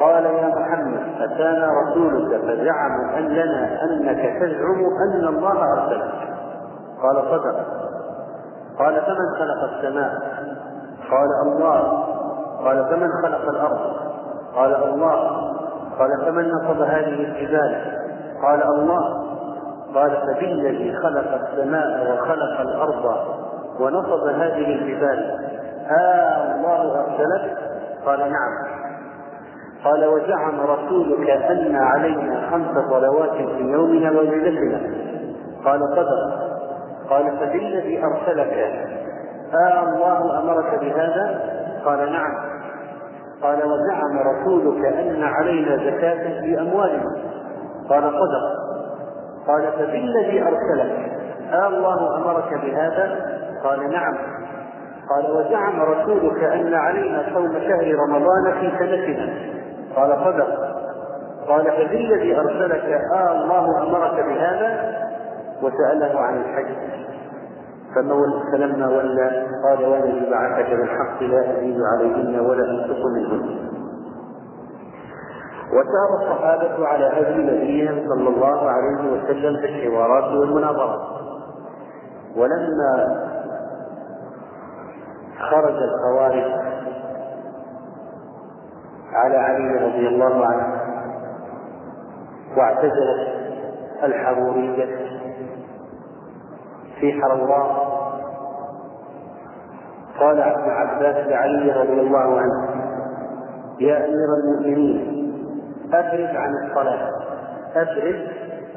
قال 0.00 0.24
يا 0.24 0.48
محمد 0.48 1.02
أتانا 1.20 1.68
رسولك 1.82 2.40
فزعموا 2.40 3.18
أن 3.18 3.28
لنا 3.28 3.82
أنك 3.84 4.40
تزعم 4.40 4.84
أن 5.08 5.28
الله 5.28 5.62
أرسلك. 5.72 6.12
قال 7.02 7.24
صدق. 7.30 7.77
قال 8.78 8.94
فمن 8.94 9.38
خلق 9.38 9.70
السماء؟ 9.74 10.12
قال 11.10 11.28
الله. 11.46 12.04
قال 12.64 12.84
فمن 12.84 13.08
خلق 13.22 13.48
الأرض؟ 13.48 13.80
قال 14.54 14.74
الله. 14.84 15.50
قال 15.98 16.10
فمن 16.26 16.50
نصب 16.50 16.82
هذه 16.82 17.24
الجبال؟ 17.24 17.98
قال 18.42 18.62
الله. 18.62 19.28
قال 19.94 20.10
فبالذي 20.10 20.96
خلق 20.96 21.40
السماء 21.42 22.12
وخلق 22.12 22.60
الأرض 22.60 23.16
ونصب 23.80 24.26
هذه 24.26 24.74
الجبال 24.74 25.38
ها 25.86 26.54
الله 26.54 27.00
أرسلك؟ 27.00 27.58
قال 28.06 28.18
نعم. 28.18 28.78
قال 29.84 30.04
وزعم 30.04 30.60
رسولك 30.60 31.30
أن 31.30 31.76
علينا 31.76 32.50
خمس 32.50 32.84
صلوات 32.90 33.30
في 33.30 33.62
يومنا 33.62 34.10
وليلتنا 34.10 34.80
قال 35.64 35.80
صدق. 35.80 36.47
قال 37.10 37.38
فبالذي 37.38 38.04
أرسلك 38.04 38.52
آه 39.54 39.82
الله 39.82 40.38
أمرك 40.38 40.80
بهذا؟ 40.80 41.40
قال 41.84 42.12
نعم. 42.12 42.34
قال 43.42 43.56
وزعم 43.56 44.18
رسولك 44.18 44.84
أن 44.84 45.22
علينا 45.22 45.76
زكاة 45.76 46.40
في 46.40 46.60
أموالنا. 46.60 47.16
قال 47.88 48.02
صدق. 48.02 48.68
قال 49.46 49.72
فبالذي 49.72 50.42
أرسلك؟ 50.42 51.12
آه 51.52 51.66
الله 51.66 52.16
أمرك 52.16 52.54
بهذا؟ 52.62 53.16
قال 53.64 53.90
نعم. 53.90 54.16
قال 55.10 55.30
وزعم 55.30 55.82
رسولك 55.82 56.44
أن 56.44 56.74
علينا 56.74 57.22
صوم 57.34 57.52
شهر 57.52 57.94
رمضان 58.08 58.60
في 58.60 58.72
سنتنا. 58.78 59.28
قال 59.96 60.18
صدق. 60.24 60.78
قال 61.48 61.64
فبالذي 61.64 62.38
أرسلك؟ 62.38 63.00
آه 63.14 63.32
الله 63.32 63.82
أمرك 63.82 64.24
بهذا؟ 64.24 64.98
وسأله 65.62 66.20
عن 66.20 66.36
الحج. 66.40 66.74
فلما 68.52 68.88
ولى 68.88 69.46
قال 69.64 69.86
والذي 69.86 70.30
بعثك 70.30 70.70
بالحق 70.70 71.22
لا 71.22 71.40
أزيد 71.50 71.78
عليهن 71.92 72.40
ولا 72.40 72.70
أنفق 72.70 73.06
منهن. 73.16 73.68
وسار 75.68 76.10
الصحابة 76.22 76.86
على 76.86 77.04
هدي 77.04 77.42
نبيهم 77.42 78.08
صلى 78.08 78.28
الله 78.28 78.70
عليه 78.70 79.12
وسلم 79.12 79.56
في 79.56 79.66
الحوارات 79.66 80.24
والمناظرات. 80.24 81.00
ولما 82.36 83.18
خرج 85.50 85.76
الخوارج 85.82 86.52
على 89.12 89.36
علي 89.36 89.86
رضي 89.86 90.08
الله 90.08 90.46
عنه 90.46 90.80
واعتزلت 92.56 93.28
الحرورية 94.04 95.07
في 97.00 97.20
حروراء 97.22 97.88
قال 100.20 100.40
ابن 100.40 100.70
عباس 100.70 101.26
لعلي 101.26 101.72
رضي 101.72 102.00
الله 102.00 102.40
عنه 102.40 102.84
يا 103.80 104.04
أمير 104.04 104.28
المؤمنين 104.44 105.18
افرج 105.92 106.36
عن 106.36 106.52
الصلاة 106.64 107.10
افرج 107.76 108.16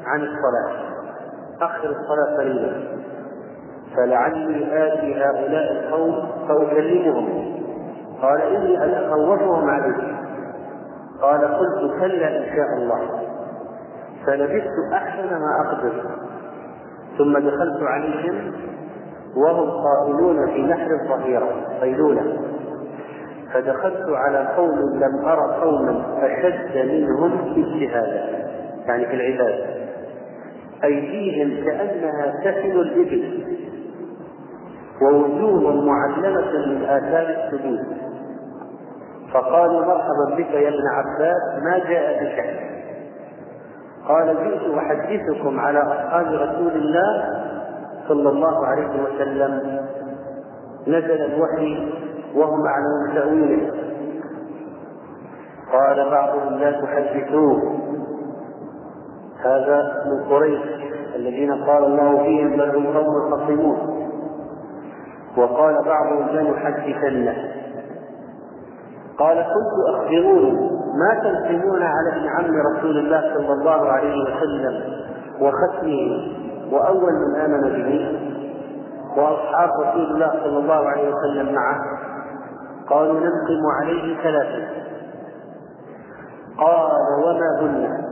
عن 0.06 0.20
الصلاة 0.20 0.92
أخر 1.60 1.88
الصلاة 1.88 2.36
قليلا 2.38 2.72
فلعلي 3.96 4.86
آتي 4.86 5.14
هؤلاء 5.24 5.72
القوم 5.72 6.28
فأكلمهم. 6.48 7.52
قال 8.22 8.42
إني 8.42 8.84
اتخوفهم 8.84 9.70
عليك. 9.70 10.14
قال 11.22 11.40
قلت 11.40 12.00
كلا 12.00 12.38
إن 12.38 12.56
شاء 12.56 12.76
الله 12.76 13.00
فلبثت 14.26 14.92
أحسن 14.92 15.30
ما 15.30 15.66
أقدر. 15.66 15.92
ثم 17.18 17.38
دخلت 17.38 17.82
عليهم 17.82 18.52
وهم 19.36 19.70
قائلون 19.70 20.46
في 20.46 20.62
نحر 20.62 20.90
الظهيرة 21.02 21.48
قيلولة 21.80 22.22
فدخلت 23.52 24.06
على 24.08 24.48
قوم 24.56 24.78
لم 24.94 25.24
أرى 25.24 25.60
قوما 25.62 26.04
أشد 26.22 26.90
منهم 26.92 27.32
اجتهادا 27.56 28.24
يعني 28.86 29.06
في 29.06 29.14
العبادة. 29.14 29.64
أيديهم 30.84 31.64
كأنها 31.64 32.40
تسل 32.44 32.80
الإبل 32.80 33.44
ووجوه 35.02 35.84
معلمة 35.84 36.66
من 36.66 36.84
آثار 36.84 37.36
السجود. 37.36 37.86
فقالوا 39.32 39.80
مرحبا 39.80 40.36
بك 40.36 40.50
يا 40.50 40.68
ابن 40.68 40.86
عباس 40.94 41.62
ما 41.62 41.78
جاء 41.88 42.24
بك؟ 42.24 42.71
قال 44.12 44.36
جئت 44.36 44.74
أحدثكم 44.78 45.60
على 45.60 45.78
أصحاب 45.78 46.26
رسول 46.26 46.72
الله 46.72 47.24
صلى 48.08 48.28
الله 48.28 48.66
عليه 48.66 49.02
وسلم. 49.02 49.80
نزل 50.86 51.20
الوحي 51.20 51.92
وهم 52.34 52.66
أعلم 52.66 53.14
تأويله. 53.14 53.70
قال 55.72 56.10
بعضهم 56.10 56.54
لا 56.54 56.70
تحدثوه. 56.80 57.62
هذا 59.44 60.04
من 60.06 60.24
قريش 60.24 60.60
الذين 61.16 61.64
قال 61.64 61.84
الله 61.84 62.22
فيهم 62.22 62.56
بل 62.56 62.76
هم 62.76 62.86
قوم 62.86 63.30
خصمون. 63.30 63.78
وقال 65.36 65.84
بعضهم 65.84 66.28
لنحدثنه 66.28 67.36
قال 69.18 69.38
قلت 69.38 69.94
أخبروني 69.94 70.81
ما 70.92 71.20
تنقمون 71.22 71.82
على 71.82 72.08
ابن 72.16 72.28
عم 72.28 72.54
رسول 72.76 72.98
الله 72.98 73.34
صلى 73.34 73.52
الله 73.52 73.88
عليه 73.88 74.22
وسلم 74.22 74.82
وختمه 75.40 76.32
وأول 76.72 77.12
من 77.12 77.40
آمن 77.40 77.60
به 77.60 78.18
وأصحاب 79.16 79.70
رسول 79.80 80.02
الله 80.02 80.30
صلى 80.44 80.58
الله 80.58 80.88
عليه 80.88 81.14
وسلم 81.14 81.54
معه. 81.54 81.78
قالوا 82.88 83.20
ننقم 83.20 83.66
عليه 83.80 84.22
ثلاثة. 84.22 84.66
قال 86.58 86.90
وما 87.24 87.60
هن؟ 87.60 88.04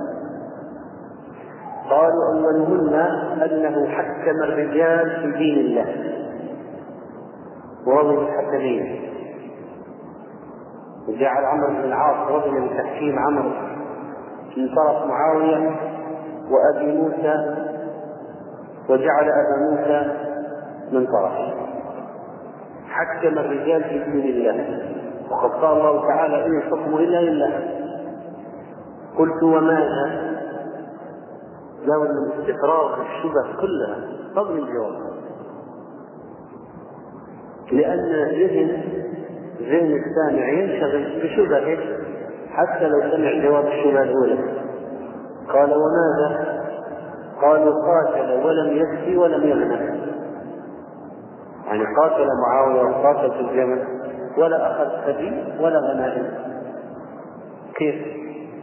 قالوا 1.91 2.35
أولهن 2.35 2.95
أنه 3.43 3.89
حكم 3.89 4.43
الرجال 4.43 5.11
في 5.23 5.39
دين 5.39 5.59
الله. 5.59 5.87
وروي 7.87 8.29
الحسنين 8.29 9.10
وجعل 11.11 11.45
عمرو 11.45 11.69
بن 11.69 11.85
العاص 11.85 12.31
رضي 12.31 12.69
بتحكيم 12.69 13.19
عمرو. 13.19 13.51
من 14.57 14.69
طرف 14.75 15.07
معاوية 15.07 15.71
وأبي 16.51 16.93
موسى 16.93 17.57
وجعل 18.89 19.25
أبا 19.25 19.57
موسى 19.71 20.13
من 20.93 21.07
طرفه. 21.07 21.55
حكم 22.89 23.39
الرجال 23.39 23.85
في 23.85 23.99
دين 23.99 24.25
الله. 24.25 24.91
وقد 25.31 25.51
قال 25.51 25.79
الله 25.79 26.09
تعالى 26.09 26.47
إن 26.47 26.57
الحكم 26.57 26.95
إلا 26.95 27.21
لله. 27.21 27.61
قلت 29.19 29.43
وماذا؟ 29.43 30.31
لو 31.85 32.05
أن 32.05 32.11
الاستفراغ 32.11 33.01
الشبه 33.01 33.61
كلها 33.61 33.97
قبل 34.37 34.53
الجواب. 34.53 35.11
لأن 37.73 38.13
ذهن 38.13 39.00
ذهن 39.61 40.01
السامع 40.03 40.49
ينشغل 40.49 41.23
بشبهه 41.23 41.79
حتى 42.51 42.89
لو 42.89 43.01
سمع 43.01 43.45
جواب 43.45 43.67
الشبهة 43.67 44.03
الأولى. 44.03 44.39
قال 45.49 45.71
وماذا؟ 45.73 46.61
قالوا 47.43 47.75
قاتل 47.87 48.47
ولم 48.47 48.77
يكفي 48.77 49.17
ولم 49.17 49.47
يغنم 49.47 50.01
يعني 51.67 51.85
قاتل 51.97 52.27
معاوية 52.47 52.83
وقاتل 52.83 53.31
في 53.35 53.41
الجمل 53.41 53.83
ولا 54.39 54.71
أخذ 54.71 55.13
سبيل 55.13 55.45
ولا 55.61 55.79
غنائم 55.79 56.27
كيف؟ 57.75 57.95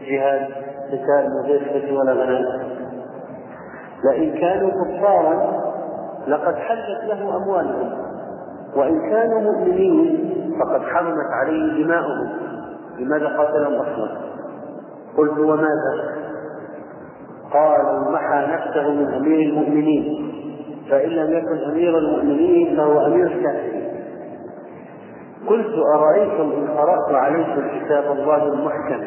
جهاد 0.10 0.48
قتال 0.88 1.30
من 1.30 1.46
غير 1.46 1.62
سبيل 1.74 1.98
ولا 1.98 2.14
غنائم 2.14 2.78
لئن 4.04 4.38
كانوا 4.38 4.70
كفارا 4.70 5.58
لقد 6.28 6.56
حلت 6.56 7.04
له 7.04 7.38
أموالهم 7.38 7.92
وإن 8.76 9.10
كانوا 9.10 9.42
مؤمنين 9.42 10.37
فقد 10.60 10.82
حرمت 10.82 11.28
عليه 11.42 11.84
دماؤهم 11.84 12.30
لماذا 13.00 13.38
قاتلهم 13.38 13.74
أصلا 13.74 14.18
قلت 15.18 15.40
وماذا؟ 15.40 16.18
قالوا 17.54 18.12
محى 18.12 18.48
نفسه 18.52 18.92
من 18.92 19.14
أمير 19.14 19.40
المؤمنين. 19.50 20.34
فإن 20.90 21.10
لم 21.10 21.34
يكن 21.34 21.72
أمير 21.72 21.98
المؤمنين 21.98 22.78
فهو 22.78 23.06
أمير 23.06 23.28
الكافرين. 23.28 23.88
قلت 25.48 25.74
أرأيتم 25.96 26.52
إن 26.52 26.68
قرأت 26.68 27.16
عليكم 27.16 27.62
كتاب 27.80 28.12
الله 28.12 28.44
المحكم؟ 28.54 29.04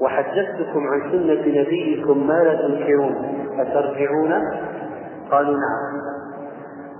وحدثتكم 0.00 0.80
عن 0.92 1.12
سنة 1.12 1.60
نبيكم 1.60 2.26
ما 2.26 2.42
لا 2.42 2.54
تنكرون. 2.54 3.14
أترجعون؟ 3.58 4.32
قالوا 5.30 5.54
نعم. 5.54 6.12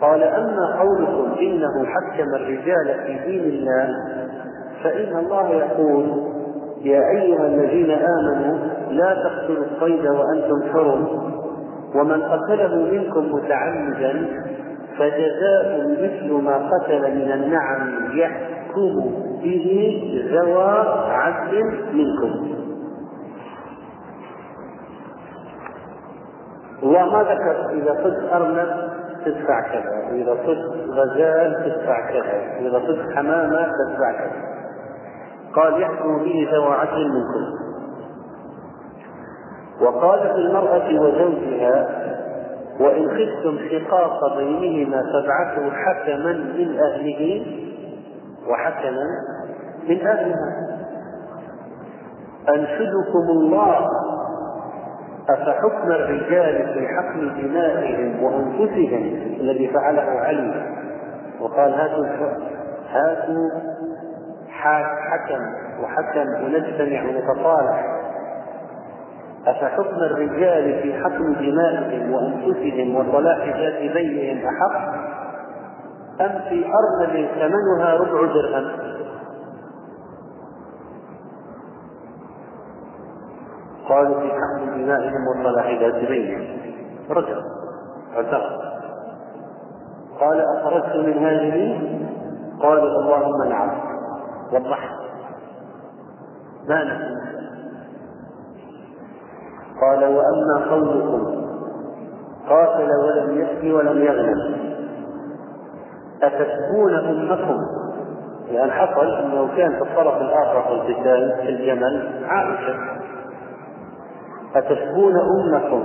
قال 0.03 0.23
أما 0.23 0.81
قولكم 0.81 1.33
إنه 1.41 1.87
حكم 1.87 2.35
الرجال 2.35 2.95
في 3.07 3.19
دين 3.27 3.45
الله 3.45 3.89
فإن 4.85 5.17
الله 5.19 5.49
يقول 5.49 6.33
يا 6.83 7.11
أيها 7.11 7.47
الذين 7.47 7.91
آمنوا 7.91 8.59
لا 8.91 9.15
تقتلوا 9.15 9.65
الصيد 9.65 10.07
وأنتم 10.07 10.73
حرم 10.73 11.09
ومن 11.95 12.23
قتله 12.23 12.77
منكم 12.77 13.33
متعمدا 13.35 14.27
فجزاء 14.99 15.97
مثل 16.03 16.33
ما 16.33 16.57
قتل 16.57 17.01
من 17.01 17.33
النعم 17.33 17.89
يحكم 18.19 19.15
به 19.43 19.99
ذوى 20.33 20.85
عدل 21.09 21.65
منكم. 21.93 22.53
الله 26.83 27.11
ما 27.13 27.23
ذكر 27.23 27.71
إذا 27.73 27.91
قلت 28.05 28.33
أرنب؟ 28.33 28.92
تدفع 29.25 29.61
كذا 29.61 30.09
إذا 30.13 30.37
صدت 30.47 30.91
غزال 30.91 31.65
تدفع 31.65 32.11
كذا 32.11 32.59
إذا 32.61 32.79
صدت 32.87 33.13
حمامة 33.17 33.67
تدفع 33.67 34.13
كذا. 34.13 34.53
قال 35.55 35.83
يحكم 35.83 36.19
به 36.19 36.49
ذوى 36.53 36.75
عدل 36.75 37.09
منكم 37.09 37.63
وقالت 39.81 40.35
المرأة 40.35 41.01
وزوجها 41.01 41.89
وإن 42.81 43.09
خفتم 43.09 43.59
شقاق 43.71 44.37
بينهما 44.37 45.03
فابعثوا 45.13 45.71
حكما 45.71 46.33
من 46.33 46.79
أهله 46.81 47.47
وحكما 48.49 49.07
من 49.89 50.07
أهلها. 50.07 50.73
أنشدكم 52.49 53.31
الله 53.31 53.87
أفحكم 55.31 55.93
الرجال 55.93 56.75
في 56.75 56.89
حكم 56.89 57.43
دمائهم 57.43 58.23
وأنفسهم 58.23 59.37
الذي 59.41 59.69
فعله 59.69 60.03
علي 60.03 60.77
وقال 61.41 61.75
هاتوا 61.75 62.07
هاتوا 62.91 63.51
حكم. 64.51 65.41
وحكم 65.83 66.45
ونجتمع 66.45 67.03
ونتصالح. 67.03 68.03
أفحكم 69.47 69.97
الرجال 69.97 70.83
في 70.83 70.95
حكم 71.05 71.33
دمائهم 71.33 72.13
وأنفسهم 72.13 72.97
وصلاح 72.97 73.39
ذات 73.39 73.93
بينهم 73.93 74.47
أحق؟ 74.47 74.95
أم 76.21 76.41
في 76.49 76.65
أرض 76.67 77.27
ثمنها 77.35 77.95
ربع 77.95 78.33
درهم؟ 78.33 78.71
قالوا 83.93 84.21
في 84.21 84.31
حكم 84.33 84.83
دمائهم 84.83 85.27
وصلاح 85.29 85.67
بينهم 86.09 86.47
رجع. 87.11 87.37
اعترف 88.17 88.63
قال 90.21 90.41
أخرجت 90.41 90.97
من 90.97 91.27
هذه؟ 91.27 91.81
قالوا 92.63 93.01
اللهم 93.01 93.49
نعم 93.49 93.71
وضح 94.53 94.91
ما 96.69 96.85
نحن 96.85 97.13
قال 99.81 100.05
وأما 100.05 100.71
قولكم. 100.71 101.43
قاتل 102.49 102.89
ولم 103.05 103.41
يسقي 103.41 103.73
ولم 103.73 104.03
يغنم. 104.03 104.55
أتسبون 106.23 106.95
أمكم؟ 106.95 107.57
لأن 108.53 108.71
حصل 108.71 109.07
أنه 109.07 109.57
كان 109.57 109.73
في 109.73 109.83
الطرف 109.83 110.17
الآخر 110.17 110.63
في 110.63 110.69
القتال 110.69 111.37
في 111.37 111.49
الجمل 111.49 112.25
عائشة. 112.25 112.75
أتسبون 114.57 115.15
أمكم؟ 115.17 115.83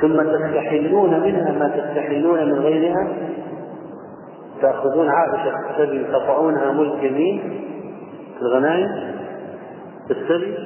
ثم 0.00 0.22
تستحلون 0.22 1.20
منها 1.20 1.52
ما 1.52 1.68
تستحلون 1.68 2.44
من 2.44 2.58
غيرها؟ 2.58 3.08
تأخذون 4.60 5.08
عائشة 5.08 5.70
السبي 5.70 6.04
تقطعونها 6.04 6.72
ملك 6.72 7.02
يمين 7.02 7.62
الغنائم؟ 8.42 8.88
بالسبي 10.08 10.56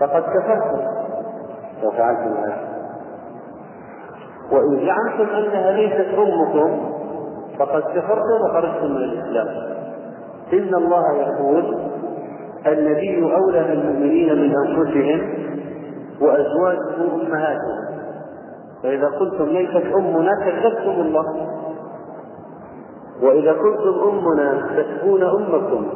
فقد 0.00 0.22
كفرتم. 0.22 0.84
لو 1.82 1.90
فعلتم 1.90 2.36
هذا. 2.36 2.70
وإن 4.52 4.86
زعمتم 4.86 5.34
أنها 5.34 5.72
ليست 5.72 6.14
أمكم 6.18 6.90
فقد 7.58 7.82
كفرتم 7.82 8.44
وخرجتم 8.44 8.90
من 8.90 8.96
الإسلام. 8.96 9.46
إن 10.52 10.74
الله 10.74 11.16
يقول 11.16 11.64
النبي 12.66 13.34
أولى 13.34 13.64
بالمؤمنين 13.64 14.34
من 14.34 14.54
أنفسهم 14.66 15.34
وأزواجه 16.20 17.14
أمهاتهم. 17.14 17.90
فإذا 18.82 19.06
قلتم 19.06 19.44
ليست 19.44 19.86
أمنا 19.96 20.32
كذبتم 20.44 21.00
الله. 21.00 21.24
وإذا 23.22 23.52
كنتم 23.52 23.94
أمنا 24.08 24.66
تسبون 24.76 25.22
أمكم. 25.22 25.86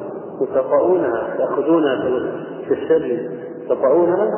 وتطؤونها 0.40 1.36
تأخذونها 1.38 1.96
في 2.68 2.74
السر. 2.74 3.30
تطؤونها 3.68 4.28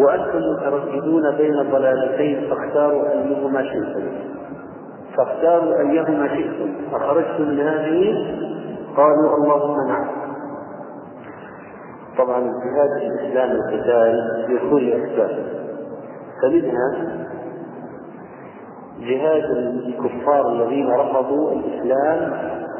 وأنتم 0.00 0.38
مترددون 0.38 1.30
بين 1.30 1.58
الضلالتين 1.58 2.50
فاختاروا 2.50 3.02
أيهما 3.10 3.62
شئتم. 3.62 4.02
فاختاروا 5.16 5.80
أيهما 5.80 6.28
شئتم. 6.28 6.74
أخرجتم 6.92 7.42
من 7.48 7.60
هذه؟ 7.60 8.14
قالوا 8.96 9.36
اللهم 9.36 9.88
نعم. 9.88 10.06
طبعا 12.18 12.38
الجهاد 12.38 12.88
في 13.00 13.06
الإسلام 13.06 13.50
القتال 13.50 14.46
يكون 14.48 14.82
لأسباب 14.82 15.46
فمنها 16.42 17.14
جهاد 19.00 19.44
الكفار 19.86 20.52
الذين 20.52 20.90
رفضوا 20.90 21.52
الإسلام 21.52 22.32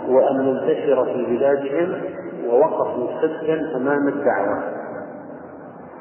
وأن 0.08 0.46
ينتشر 0.46 1.04
في 1.04 1.26
بلادهم 1.36 1.92
ووقفوا 2.48 3.08
سدا 3.22 3.76
أمام 3.76 4.08
الدعوة. 4.08 4.62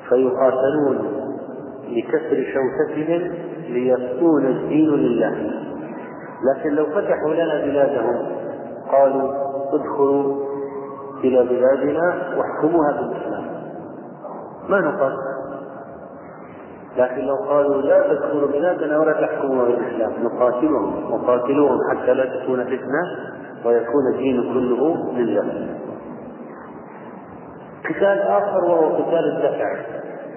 فيقاتلون 0.09 1.23
لكسر 1.89 2.45
شوكتهم 2.53 3.31
ليكون 3.69 4.45
الدين 4.45 4.89
لله. 4.89 5.51
لكن 6.43 6.69
لو 6.69 6.85
فتحوا 6.85 7.33
لنا 7.33 7.65
بلادهم 7.65 8.25
قالوا 8.91 9.31
ادخلوا 9.73 10.43
إلى 11.23 11.43
بلادنا 11.43 12.35
واحكموها 12.37 12.91
بالإسلام. 12.91 13.45
ما 14.69 14.79
نقاتل 14.79 15.33
لكن 16.97 17.21
لو 17.21 17.35
قالوا 17.35 17.81
لا 17.81 18.13
تدخلوا 18.13 18.47
بلادنا 18.47 18.99
ولا 18.99 19.11
تحكموا 19.11 19.65
بالإسلام 19.65 20.11
نقاتلهم 20.23 21.13
وقاتلوهم 21.13 21.77
حتى 21.91 22.13
لا 22.13 22.25
تكون 22.25 22.63
فتنة 22.63 23.03
ويكون 23.65 24.13
الدين 24.13 24.53
كله 24.53 25.11
لله. 25.13 25.77
قتال 27.89 28.19
آخر 28.21 28.65
وهو 28.65 28.95
قتال 28.95 29.37
الدفع 29.37 29.75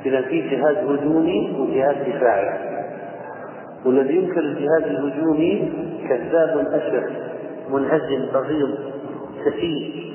إذا 0.06 0.22
في 0.22 0.48
جهاد 0.48 0.76
هجومي 0.76 1.56
وجهاد 1.60 1.96
دفاعي. 1.96 2.76
والذي 3.86 4.16
ينكر 4.16 4.40
الجهاد 4.40 4.82
الهجومي 4.82 5.72
كذاب 6.08 6.66
اشر 6.72 7.10
منهزم 7.70 8.26
بغيض 8.34 8.74
سفيه 9.44 10.06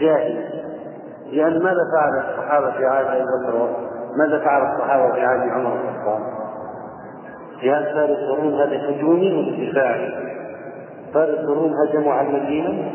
جاهل. 0.00 0.44
لأن 1.32 1.62
ماذا 1.62 1.80
فعل 1.96 2.24
الصحابة 2.30 2.70
في 2.70 2.84
عهد 2.86 3.06
أبي 3.06 3.24
بكر؟ 3.24 3.76
ماذا 4.18 4.38
فعل 4.44 4.62
الصحابة 4.74 5.12
في 5.14 5.20
عهد 5.20 5.50
عمر 5.50 5.70
بن 5.70 5.88
الخطاب؟ 5.88 6.20
جهاد 7.62 7.84
فارس 7.84 8.18
الروم 8.18 8.54
هذا 8.54 8.90
هجومي 8.90 9.32
ودفاعي 9.34 10.12
فارس 11.14 11.38
الروم 11.38 11.72
هجموا 11.86 12.12
على 12.12 12.28
المدينة؟ 12.28 12.92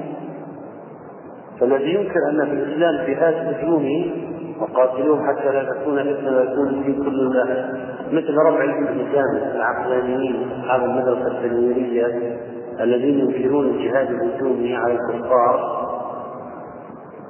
فالذي 1.59 1.93
ينكر 1.95 2.19
أن 2.29 2.45
في 2.45 2.51
الإسلام 2.51 2.95
جهاد 3.07 3.55
هجومي 3.55 4.27
وقاتلوهم 4.61 5.27
حتى 5.27 5.51
لا 5.51 5.63
تكون 5.73 6.03
فتنة 6.03 6.37
ويكون 6.37 6.67
الدين 6.67 7.03
كل 7.03 7.19
الله 7.19 7.73
مثل 8.11 8.37
ربع 8.37 8.63
الإسلام 8.63 9.55
العقلانيين 9.55 10.49
أصحاب 10.51 10.83
المدرسة 10.83 11.27
التنويرية 11.27 12.37
الذين 12.79 13.19
ينكرون 13.19 13.65
الجهاد 13.65 14.09
الهجومي 14.09 14.75
على 14.75 14.93
الكفار. 14.93 15.87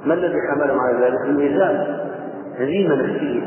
ما 0.06 0.14
الذي 0.14 0.36
حملهم 0.52 0.80
على 0.80 1.06
ذلك؟ 1.06 1.22
الميزان. 1.26 1.98
هزيمة 2.60 2.96
نفسية. 2.96 3.42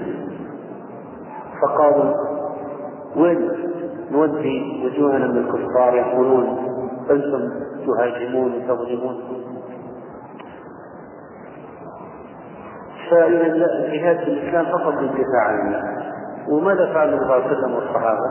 فقالوا 1.63 2.15
وين 3.17 3.51
نودي 4.11 4.83
وجوهنا 4.85 5.27
من 5.27 5.39
الكفار 5.39 5.95
يقولون 5.97 6.59
أنتم 7.11 7.51
تهاجمون 7.87 8.53
وتظلمون 8.55 9.17
فإذا 13.11 13.47
الجهاد 13.47 14.17
في 14.17 14.25
الإسلام 14.31 14.65
فقط 14.65 14.95
للدفاع 14.95 15.43
عن 15.47 15.61
الناس 15.67 15.85
وماذا 16.49 16.93
فعل 16.93 17.09
النبي 17.09 17.25
صلى 17.25 17.37
الله 17.37 17.47
عليه 17.47 17.59
وسلم 17.59 17.75
والصحابة؟ 17.75 18.31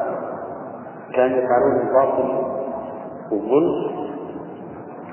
كانوا 1.13 1.37
يفعلون 1.37 1.87
الباطل 1.87 2.29
والظلم 3.31 4.09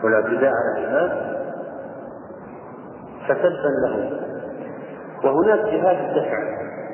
والاعتداء 0.05 0.51
على 0.53 0.85
العباد 0.85 1.37
فتبا 3.29 3.71
لهم 3.87 4.11
وهناك 5.25 5.59
جهاد 5.59 5.97
الدفع 5.97 6.39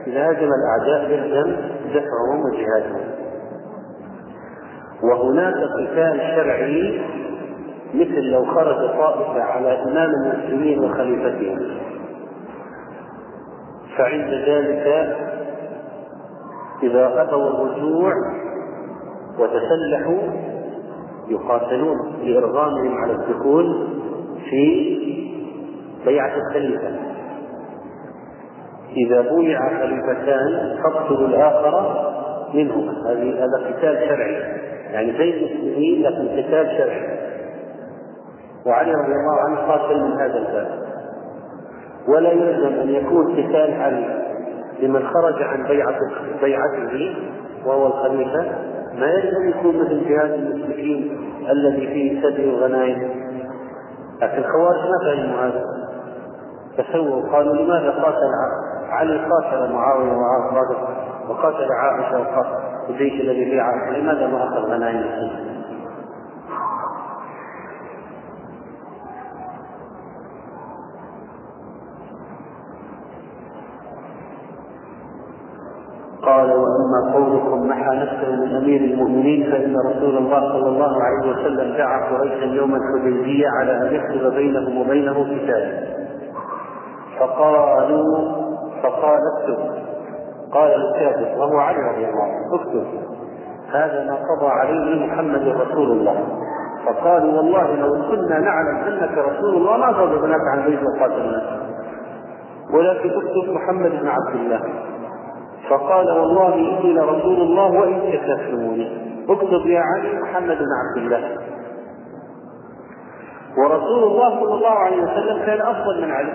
إذا 0.06 0.28
هاجم 0.28 0.48
الأعداء 0.52 1.10
يلزم 1.10 1.56
دفعهم 1.88 2.42
وجهادهم. 2.44 3.10
وهناك 5.02 5.54
قتال 5.54 6.20
شرعي 6.36 7.02
مثل 7.94 8.20
لو 8.20 8.44
خرج 8.44 8.76
طائفة 8.76 9.42
على 9.42 9.82
إمام 9.82 10.10
المسلمين 10.10 10.84
وخليفتهم. 10.84 11.58
فعند 13.98 14.30
ذلك 14.30 15.16
إذا 16.82 17.22
أبوا 17.22 17.48
الرجوع 17.48 18.12
وتسلحوا 19.38 20.52
يقاتلون 21.28 21.96
لإرغامهم 22.22 22.94
على 22.94 23.12
الدخول 23.12 23.88
في 24.50 24.98
بيعة 26.06 26.36
الخليفة. 26.36 26.90
إذا 28.96 29.20
بويع 29.20 29.58
خليفتان 29.68 30.76
فاقتلوا 30.82 31.28
الآخر 31.28 32.02
منهما 32.54 32.92
هذه 33.10 33.34
هذا 33.34 33.66
قتال 33.66 34.08
شرعي. 34.08 34.34
يعني 34.92 35.12
بين 35.12 35.34
المسلمين 35.34 36.02
لكن 36.02 36.28
قتال 36.28 36.76
شرعي. 36.78 37.18
وعلي 38.66 38.92
رضي 38.92 39.12
الله 39.12 39.40
عنه 39.48 39.72
قاتل 39.72 40.00
من 40.00 40.12
هذا 40.12 40.38
الباب. 40.38 40.81
ولا 42.08 42.32
يلزم 42.32 42.80
أن 42.80 42.88
يكون 42.88 43.32
قتال 43.32 43.80
علي 43.80 44.22
لمن 44.82 45.02
خرج 45.06 45.42
عن 45.42 45.62
بيعة 45.68 45.98
بيعته 46.42 47.16
وهو 47.66 47.86
الخليفة. 47.86 48.44
ما 48.98 49.06
يلزم 49.06 49.48
يكون 49.48 49.80
مثل 49.80 50.08
جهاد 50.08 50.30
المشركين 50.30 51.18
الذي 51.50 51.86
فيه 51.86 52.22
سبي 52.22 52.48
وغنائم. 52.48 53.10
لكن 54.22 54.38
الخوارج 54.38 54.78
ما 54.78 54.98
فهموا 55.04 55.40
هذا. 55.40 55.64
فسووا 56.78 57.32
قالوا 57.32 57.54
لماذا 57.54 57.90
قاتل 57.90 58.30
علي 58.90 59.18
قاتل 59.18 59.72
معاوية 59.72 60.12
وعاصم 60.12 60.56
وقاتل 61.28 61.72
عائشة 61.72 62.20
وقاتل 62.20 62.62
الجيش 62.88 63.20
الذي 63.20 63.60
عائشة 63.60 63.98
لماذا 63.98 64.26
ما 64.26 64.44
أخذ 64.44 64.72
غنائم 64.72 65.04
واما 76.92 77.12
قولكم 77.14 77.68
محى 77.68 77.96
نفسه 77.96 78.30
من 78.30 78.56
أمير 78.56 78.80
المؤمنين 78.80 79.50
فإن 79.50 79.76
رسول 79.90 80.16
الله 80.16 80.40
صلى 80.40 80.68
الله 80.68 81.02
عليه 81.02 81.30
وسلم 81.30 81.76
دعا 81.76 82.10
قريشا 82.10 82.44
يوم 82.44 82.74
الحديبية 82.74 83.48
على 83.48 83.72
أن 83.72 83.94
يكتب 83.94 84.34
بينهم 84.34 84.80
وبينه 84.80 85.12
كتابا 85.12 85.82
فقالوا 87.18 88.28
فقال 88.82 89.20
اكتب. 89.36 89.58
قال 90.52 90.70
الكاتب 90.74 91.38
وهو 91.38 91.58
علي 91.58 91.78
رضي 91.78 92.04
الله 92.04 92.22
عنه 92.22 92.54
اكتب. 92.54 92.86
هذا 93.72 94.04
ما 94.04 94.14
قضى 94.14 94.50
عليه 94.50 95.06
محمد 95.06 95.48
رسول 95.48 95.90
الله. 95.90 96.24
فقالوا 96.86 97.32
والله 97.36 97.74
لو 97.74 97.92
كنا 98.10 98.38
نعلم 98.38 98.76
أنك 98.76 99.18
رسول 99.18 99.54
الله 99.54 99.76
ما 99.76 99.86
غضبناك 99.86 100.40
عن 100.52 100.64
بيت 100.64 100.80
وقاتلناك. 100.82 101.62
ولكن 102.74 103.10
اكتب 103.10 103.52
محمد 103.52 103.90
بن 103.90 104.08
عبد 104.08 104.34
الله. 104.34 104.60
فقال 105.72 106.10
والله 106.20 106.54
إني 106.54 106.92
لرسول 106.92 107.40
الله 107.40 107.70
وإن 107.80 108.00
كذبتموني 108.12 108.88
اكتب 109.28 109.66
يا 109.66 109.80
علي 109.80 110.20
محمد 110.20 110.58
بن 110.58 110.68
عبد 110.80 110.96
الله. 110.96 111.38
ورسول 113.58 114.04
الله 114.04 114.40
صلى 114.40 114.54
الله 114.54 114.70
عليه 114.70 115.02
وسلم 115.02 115.46
كان 115.46 115.60
أفضل 115.60 116.02
من 116.02 116.10
علي. 116.10 116.32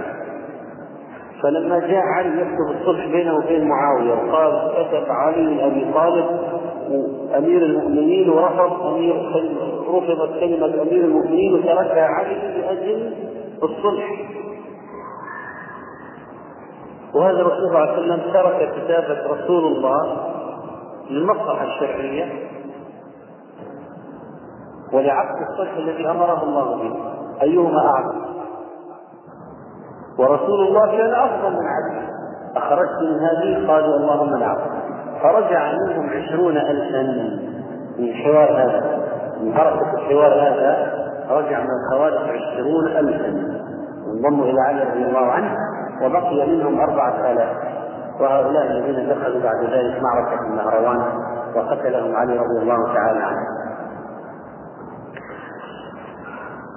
فلما 1.44 1.80
جاء 1.80 2.02
علي 2.18 2.42
يكتب 2.42 2.82
الصلح 2.82 3.06
بينه 3.06 3.36
وبين 3.36 3.68
معاوية 3.68 4.14
وقال 4.14 4.72
كتب 4.74 5.12
علي 5.12 5.66
أبي 5.66 5.86
طالب 5.94 6.26
أمير 7.38 7.62
المؤمنين 7.62 8.30
ورفض 8.30 8.86
أمير 8.86 9.16
رفضت 9.90 10.40
كلمة 10.40 10.82
أمير 10.82 11.04
المؤمنين 11.06 11.54
وتركها 11.54 12.06
علي 12.06 12.36
لأجل 12.62 13.14
الصلح. 13.64 14.37
وهذا 17.14 17.42
الرسول 17.42 17.60
صلى 17.60 17.68
الله 17.68 17.80
عليه 17.80 17.94
وسلم 17.94 18.34
ترك 18.34 18.72
كتابة 18.76 19.34
رسول 19.34 19.66
الله 19.66 20.18
للمصلحة 21.10 21.64
الشرعية 21.64 22.48
ولعقد 24.94 25.36
الصلح 25.50 25.78
الذي 25.78 26.10
أمره 26.10 26.44
الله 26.44 26.76
به. 26.76 26.96
أيهما 27.42 27.80
أعظم 27.80 28.18
ورسول 30.20 30.68
الله 30.68 30.98
كان 30.98 31.14
أفضل 31.14 31.52
من 31.52 31.68
علي 31.68 32.08
أخرجت 32.56 33.02
من 33.02 33.20
هذه؟ 33.20 33.72
قالوا 33.72 33.96
اللهم 33.96 34.40
نعم 34.40 34.58
فرجع 35.22 35.72
منهم 35.72 36.10
عشرون 36.10 36.58
ألفا 36.58 37.02
من 37.98 38.10
الحوار 38.10 38.52
هذا. 38.52 39.08
من 39.42 39.54
حركة 39.54 39.94
الحوار 39.94 40.34
هذا 40.34 40.94
رجع 41.30 41.60
من 41.60 41.70
الخوارج 41.84 42.30
عشرون 42.30 42.88
ألفا. 42.88 43.58
انضموا 44.08 44.46
إلى 44.46 44.62
علي 44.62 44.84
رضي 44.84 45.06
الله 45.06 45.32
عنه. 45.32 45.56
وبقي 46.02 46.48
منهم 46.48 46.80
أربعة 46.80 47.32
آلاف. 47.32 47.58
وهؤلاء 48.20 48.72
الذين 48.72 49.10
دخلوا 49.10 49.42
بعد 49.42 49.64
ذلك 49.64 50.02
معركة 50.02 50.42
النهروان 50.42 51.02
وقتلهم 51.56 52.16
علي 52.16 52.34
رضي 52.34 52.62
الله 52.62 52.94
تعالى 52.94 53.20
عنه. 53.20 53.48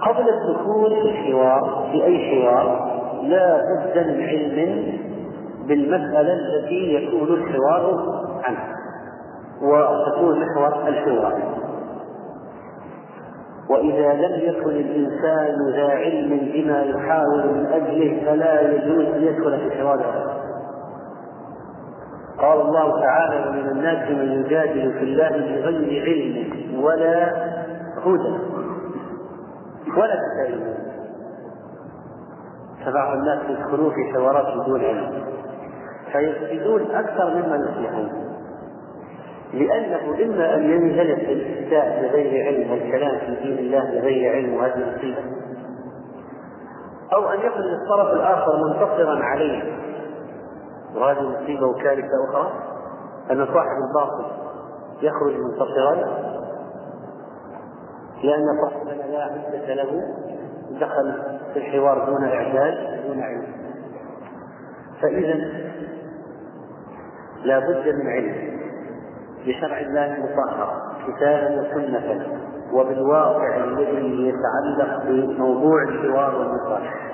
قبل 0.06 0.28
الدخول 0.28 0.90
في 0.90 1.10
الحوار 1.10 1.88
في 1.92 2.04
أي 2.04 2.42
حوار 2.42 2.90
لا 3.22 3.56
بد 3.56 3.98
من 4.06 4.22
علم 4.22 4.98
بالمسألة 5.68 6.32
التي 6.32 6.94
يكون 6.94 7.28
الحوار 7.28 8.04
عنها 8.44 8.76
وتكون 9.62 10.40
محور 10.40 10.88
الحوار. 10.88 11.42
وإذا 13.70 14.12
لم 14.12 14.40
يكن 14.40 14.70
الإنسان 14.70 15.56
ذا 15.72 15.88
علم 15.88 16.28
بما 16.28 16.82
يحاول 16.82 17.54
من 17.54 17.66
أجله 17.66 18.22
فلا 18.26 18.60
يجوز 18.60 19.04
أن 19.06 19.22
يدخل 19.22 19.58
في 19.58 19.78
حوار 19.78 20.30
قال 22.38 22.60
الله 22.60 23.00
تعالى 23.00 23.48
ومن 23.48 23.68
الناس 23.68 24.10
من 24.10 24.32
يجادل 24.32 24.92
في 24.92 25.04
الله 25.04 25.28
بغير 25.28 26.02
علم 26.02 26.84
ولا 26.84 27.32
هدى 28.06 28.38
ولا 29.96 30.14
كتاب 30.14 30.60
فبعض 32.86 33.16
الناس 33.16 33.38
يدخلون 33.50 33.90
في 33.90 34.12
حوارات 34.14 34.46
بدون 34.58 34.84
علم 34.84 35.22
فيفسدون 36.12 36.82
أكثر 36.90 37.34
مما 37.34 37.56
يصلحون. 37.56 38.29
لأنه 39.52 40.24
إما 40.24 40.54
أن 40.54 40.70
ينزلق 40.70 41.28
الإفتاء 41.28 42.02
بغير 42.02 42.46
علم 42.46 42.70
والكلام 42.70 43.18
في 43.18 43.34
دين 43.42 43.58
الله 43.58 43.84
بغير 43.84 44.32
علم 44.32 44.54
وهذه 44.54 44.96
مصيبة 44.96 45.22
أو 47.12 47.28
أن 47.28 47.38
يكون 47.38 47.62
الطرف 47.82 48.12
الآخر 48.12 48.52
منتصرا 48.56 49.24
عليه. 49.24 49.62
وهذه 50.94 51.20
مصيبة 51.20 51.66
وكارثة 51.66 52.08
أخرى 52.30 52.52
أن 53.30 53.46
صاحب 53.46 53.76
الباطل 53.88 54.24
يخرج 55.02 55.34
منتصرا 55.36 55.94
لأن 58.22 58.44
صاحبنا 58.62 59.02
لا 59.12 59.22
عدة 59.22 59.74
له 59.74 60.02
دخل 60.80 61.22
في 61.52 61.58
الحوار 61.58 62.04
دون 62.06 62.24
إعداد 62.24 63.06
دون 63.06 63.22
علم. 63.22 63.46
فإذا 65.02 65.34
لا 67.44 67.58
بد 67.58 67.88
من 67.88 68.06
علم. 68.06 68.59
بشرع 69.46 69.80
الله 69.80 70.14
المطهر 70.16 70.82
كتابا 71.06 71.60
وسنة 71.60 72.26
وبالواقع 72.72 73.64
الذي 73.64 74.28
يتعلق 74.28 75.04
بموضوع 75.04 75.82
الحوار 75.82 76.34
والنقاش 76.36 77.10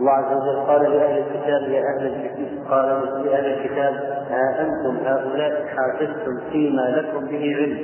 الله 0.00 0.12
عز 0.12 0.36
وجل 0.36 0.60
قال 0.66 0.82
لأهل 0.82 1.18
الكتاب 1.18 1.62
يا 1.62 1.80
أهل 1.80 2.06
الكتاب 2.06 2.66
قال 2.70 2.86
لأهل 3.24 3.46
الكتاب 3.46 3.94
ها 4.30 4.60
أنتم 4.60 4.96
هؤلاء 5.06 5.66
حاجزتم 5.66 6.38
فيما 6.52 6.82
لكم 6.82 7.26
به 7.26 7.54
علم؟ 7.56 7.78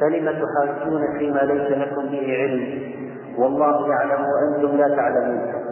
فلم 0.00 0.24
تحاجون 0.24 1.18
فيما 1.18 1.38
ليس 1.38 1.78
لكم 1.78 2.06
به 2.06 2.36
علم؟ 2.36 2.92
والله 3.38 3.88
يعلم 3.88 4.24
وأنتم 4.24 4.76
لا 4.76 4.96
تعلمون. 4.96 5.65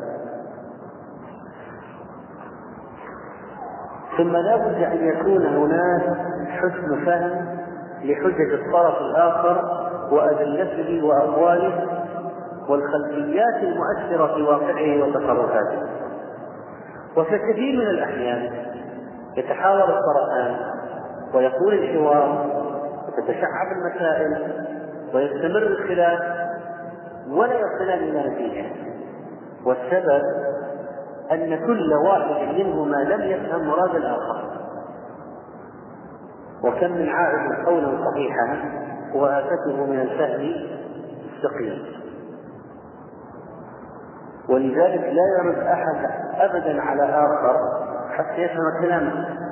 ثم 4.16 4.36
لا 4.36 4.56
بد 4.56 4.82
أن 4.82 5.08
يكون 5.08 5.46
هناك 5.46 6.02
حسن 6.48 7.04
فهم 7.04 7.46
لحجج 8.04 8.52
الطرف 8.52 9.00
الآخر 9.00 9.84
وأدلته 10.10 11.04
وأقواله 11.04 11.88
والخلفيات 12.68 13.62
المؤثرة 13.62 14.34
في 14.34 14.42
واقعه 14.42 15.02
وتصرفاته. 15.02 15.82
وفي 17.16 17.38
كثير 17.38 17.76
من 17.78 17.90
الأحيان 17.90 18.50
يتحاور 19.36 19.82
الطرفان 19.82 20.56
ويكون 21.34 21.72
الحوار 21.72 22.46
وتتشعب 23.08 23.66
المسائل 23.76 24.52
ويستمر 25.14 25.62
الخلاف 25.62 26.20
ولا 27.30 27.54
يصلان 27.54 27.98
إلى 27.98 28.28
نتيجة. 28.28 28.66
والسبب 29.64 30.22
أن 31.32 31.66
كل 31.66 31.92
واحد 32.06 32.54
منهما 32.54 32.96
لم 32.96 33.20
يفهم 33.22 33.68
مراد 33.68 33.94
الآخر. 33.94 34.50
وكم 36.64 36.92
من 36.92 37.08
عائد 37.08 37.66
قولا 37.66 38.10
صحيحا 38.10 38.58
وآفته 39.14 39.86
من 39.86 40.00
الفهم 40.00 40.54
السقيم 41.36 41.84
ولذلك 44.48 45.00
لا 45.00 45.38
يرد 45.38 45.58
أحد 45.58 46.10
أبدا 46.34 46.82
على 46.82 47.02
آخر 47.02 47.56
حتى 48.10 48.42
يفهم 48.42 48.80
كلامه. 48.80 49.44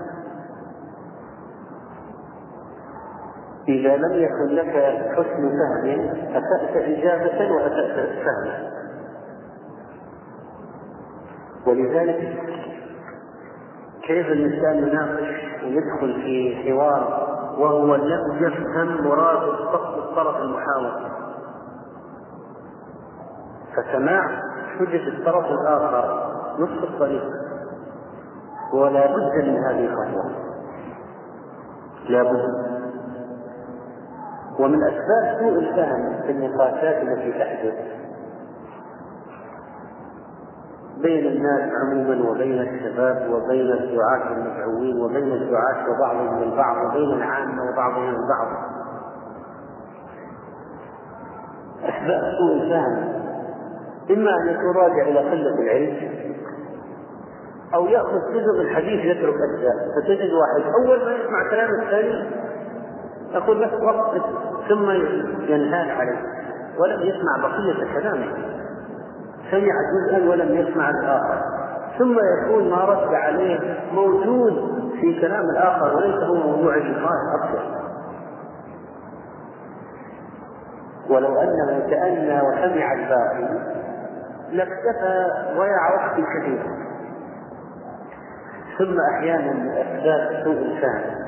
إذا 3.69 3.97
لم 3.97 4.13
يكن 4.13 4.55
لك 4.55 4.73
حسن 5.13 5.51
فهم 5.51 6.11
أسأت 6.31 6.77
إجابة 6.77 7.53
وأسأت 7.53 7.95
فهما 7.97 8.73
ولذلك 11.67 12.39
كيف 14.03 14.27
الإنسان 14.27 14.89
يناقش 14.89 15.63
ويدخل 15.65 16.23
في 16.23 16.57
حوار 16.57 17.29
وهو 17.59 17.95
يفهم 18.41 19.05
مراد 19.05 19.43
الطرف 19.99 20.37
المحاور؟ 20.37 21.11
فسماع 23.77 24.23
حجة 24.79 25.09
الطرف 25.09 25.45
الآخر 25.47 26.33
نصف 26.59 26.85
الطريق. 26.85 27.25
ولا 28.73 29.07
بد 29.07 29.45
من 29.45 29.57
هذه 29.57 29.85
الخطوة. 29.87 30.31
لا 32.09 32.23
بد. 32.23 32.73
ومن 34.59 34.79
أسباب 34.83 35.39
سوء 35.39 35.59
الفهم 35.59 36.23
في 36.23 36.33
النقاشات 36.33 37.03
التي 37.03 37.33
تحدث 37.33 38.02
بين 41.01 41.27
الناس 41.27 41.73
عموما 41.83 42.31
وبين 42.31 42.61
الشباب 42.61 43.31
وبين 43.31 43.73
الدعاة 43.73 44.33
المدعوين 44.33 45.01
وبين 45.01 45.33
الدعاة 45.33 45.85
وبعضهم 45.91 46.43
البعض 46.43 46.77
وبين 46.87 47.13
العامة 47.13 47.63
وبعضهم 47.73 48.09
البعض 48.09 48.49
أسباب 51.83 52.23
سوء 52.39 52.53
الفهم. 52.63 53.13
إما 54.11 54.31
أن 54.43 54.49
يكون 54.49 54.77
راجع 54.77 55.03
إلى 55.03 55.19
قلة 55.19 55.55
العلم 55.63 55.97
أو 57.75 57.87
يأخذ 57.87 58.19
جزء 58.33 58.53
من 58.55 58.61
الحديث 58.61 59.05
يترك 59.05 59.35
أجزاء 59.35 59.75
فتجد 59.97 60.33
واحد 60.33 60.63
أول 60.81 61.05
ما 61.05 61.13
يسمع 61.13 61.51
كلام 61.51 61.71
الثاني 61.83 62.31
يقول 63.35 63.65
بس 63.67 63.73
وقت 63.83 64.21
ثم 64.69 64.91
ينهال 65.53 65.91
عليه 65.91 66.23
ولم 66.79 67.03
يسمع 67.03 67.37
بقية 67.43 68.01
كلامه. 68.01 68.27
سمع 69.53 69.75
جزءا 69.93 70.31
ولم 70.31 70.55
يسمع 70.57 70.91
الآخر. 70.91 71.43
ثم 71.99 72.17
يكون 72.39 72.71
ما 72.71 72.85
رد 72.85 73.15
عليه 73.15 73.61
موجود 73.93 74.83
في 75.01 75.21
كلام 75.21 75.45
الآخر 75.45 75.97
وليس 75.97 76.23
هو 76.25 76.35
موضوع 76.35 76.77
النقاش 76.77 77.21
أصلا. 77.41 77.83
ولو 81.11 81.37
أنه 81.41 81.87
تأنى 81.91 82.41
وسمع 82.43 82.93
الباقي 82.93 83.49
لاكتفى 84.53 85.27
ضيع 85.57 85.95
وقت 85.95 86.15
كثير 86.15 86.63
ثم 88.79 88.97
أحيانا 89.15 89.53
من 89.53 89.69
أسباب 89.71 90.45
سوء 90.45 90.53
الفهم. 90.59 91.23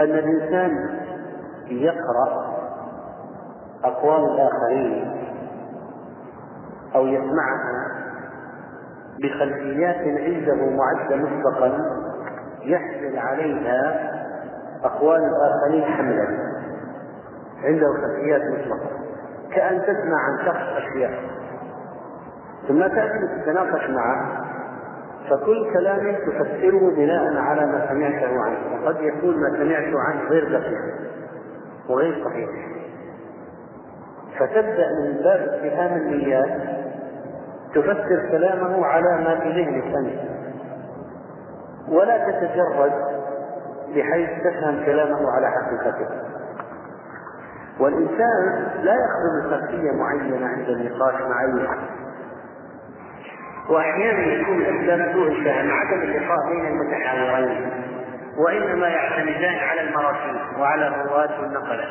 أن 0.00 0.10
الإنسان 0.10 0.98
يقرأ 1.68 2.52
أقوال 3.84 4.24
الآخرين 4.24 5.21
أو 6.94 7.06
يسمعها 7.06 8.02
بخلفيات 9.22 9.96
عنده 9.96 10.70
معدة 10.70 11.16
مسبقا 11.16 11.78
يحمل 12.64 13.18
عليها 13.18 14.10
أقوال 14.84 15.20
الآخرين 15.24 15.84
حملا. 15.84 16.26
عنده 17.64 17.86
خلفيات 17.86 18.42
مسبقة 18.42 18.90
كأن 19.52 19.82
تسمع 19.82 20.18
عن 20.18 20.46
شخص 20.46 20.76
أشياء. 20.76 21.12
ثم 22.68 22.80
تأتي 22.86 23.42
تتناقش 23.42 23.90
معه. 23.90 24.42
فكل 25.30 25.72
كلام 25.72 26.16
تفسره 26.16 26.94
بناء 26.96 27.36
على 27.36 27.66
ما 27.66 27.86
سمعته 27.88 28.42
عنه. 28.42 28.84
وقد 28.84 28.96
يكون 29.00 29.36
ما 29.36 29.50
سمعته 29.58 30.00
عنه 30.00 30.28
غير 30.28 30.58
دقيق 30.58 30.80
وغير 31.88 32.24
صحيح. 32.24 32.48
فتبدأ 34.38 34.88
من 35.04 35.22
باب 35.24 35.40
اتهام 35.40 35.96
النيات. 35.96 36.81
تفسر 37.74 38.28
كلامه 38.30 38.86
على 38.86 39.24
ما 39.24 39.40
في 39.40 39.48
ذهنك 39.48 39.84
أنت 39.84 40.20
ولا 41.88 42.18
تتجرد 42.18 42.92
بحيث 43.96 44.30
تفهم 44.44 44.84
كلامه 44.86 45.30
على 45.30 45.46
حقيقته. 45.50 46.08
والإنسان 47.80 48.66
لا 48.82 48.94
يخدم 48.94 49.50
خلفية 49.50 49.90
معينة 49.92 50.46
عند 50.46 50.68
النقاش 50.68 51.14
مع 51.14 51.40
أي 51.42 51.68
وأحيانا 53.68 54.22
يكون 54.22 54.62
أسباب 54.62 55.12
سوء 55.12 55.28
الفهم 55.28 55.70
عدم 55.70 56.02
اللقاء 56.02 56.38
بين 56.48 56.66
المتحاورين 56.66 57.70
وإنما 58.38 58.88
يعتمدان 58.88 59.54
على 59.54 59.80
المراسيل 59.80 60.60
وعلى 60.60 60.88
الرواة 60.88 61.40
والنقلة. 61.40 61.84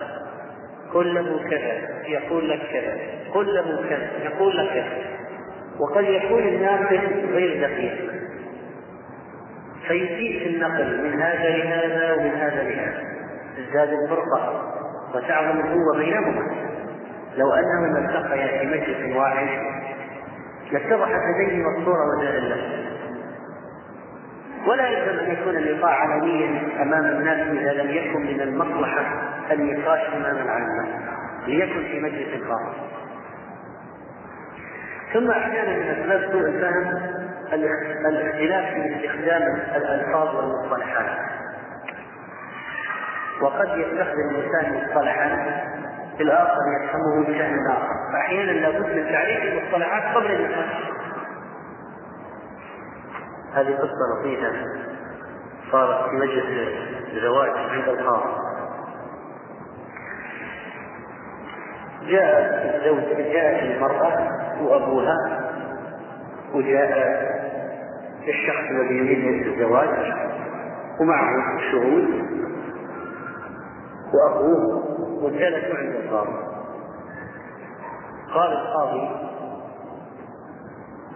قل 0.93 1.15
له 1.15 1.49
كذا 1.49 2.07
يقول 2.07 2.49
لك 2.49 2.59
كذا 2.73 2.97
قل 3.33 3.55
له 3.55 3.89
كذا 3.89 4.07
يقول 4.23 4.57
لك 4.57 4.69
كذا. 4.73 5.20
وقد 5.81 6.03
يكون 6.03 6.43
الناقل 6.43 6.99
غير 7.31 7.67
دقيق. 7.67 8.11
فيسيء 9.87 10.39
في 10.39 10.55
النقل 10.55 11.03
من 11.03 11.21
هذا 11.21 11.49
لهذا 11.49 12.13
ومن 12.13 12.31
هذا 12.31 12.63
لهذا. 12.63 13.03
تزداد 13.57 13.89
الفرقة 13.89 14.63
وتعظم 15.15 15.59
القوة 15.59 15.97
بينهما. 15.97 16.71
لو 17.37 17.53
أنهما 17.53 17.99
التقيا 17.99 18.59
في 18.59 18.67
مجلس 18.67 19.15
واحد 19.15 19.47
لاتضحت 20.71 21.21
لديهما 21.35 21.77
الصورة 21.77 22.17
وجاء 22.17 22.41
ولا 24.67 24.89
يلزم 24.89 25.19
أن 25.19 25.31
يكون 25.31 25.55
اللقاء 25.57 25.91
علنيا 25.91 26.81
أمام 26.81 27.05
الناس 27.05 27.39
إذا 27.39 27.83
لم 27.83 27.89
يكن 27.89 28.21
من 28.21 28.41
المصلحة 28.41 29.05
النقاش 29.51 29.99
أمام 30.15 30.37
العامه 30.37 30.87
ليكن 31.47 31.83
في 31.83 31.99
مجلس 31.99 32.43
خاص 32.47 32.75
ثم 35.13 35.31
أحيانا 35.31 35.77
من 35.77 36.01
اسباب 36.01 36.31
سوء 36.31 36.41
الفهم 36.41 37.01
الاختلاف 37.53 38.73
في 38.73 38.95
استخدام 38.95 39.41
الألفاظ 39.75 40.35
والمصطلحات. 40.35 41.17
وقد 43.41 43.77
يستخدم 43.77 44.29
الإنسان 44.29 44.83
مصطلحا 44.83 45.61
الآخر 46.19 46.61
يفهمه 46.83 47.23
بشأن 47.27 47.67
اخر 47.67 48.11
فأحيانا 48.13 48.51
لابد 48.51 48.95
من 48.95 49.11
تعريف 49.11 49.43
المصطلحات 49.43 50.15
قبل 50.15 50.31
النقاش. 50.31 50.91
هذه 53.53 53.75
قصة 53.75 54.19
لطيفة 54.19 54.51
صارت 55.71 56.09
في 56.09 56.15
مجلس 56.15 56.45
الزواج 57.13 57.49
عند 57.49 57.89
الخاص 57.89 58.50
جاء 62.07 62.75
الزوج 62.75 63.17
جاءت 63.33 63.63
المرأة 63.63 64.27
وأبوها 64.61 65.15
وجاء 66.53 67.21
الشخص 68.27 68.69
الذي 68.71 68.95
يريد 68.95 69.47
الزواج 69.47 69.89
ومعه 71.01 71.57
شهود 71.71 72.07
وأبوه 74.13 74.83
وجلسوا 75.23 75.77
عند 75.77 75.95
القاضي 75.95 76.37
قال 78.33 78.51
القاضي 78.51 79.09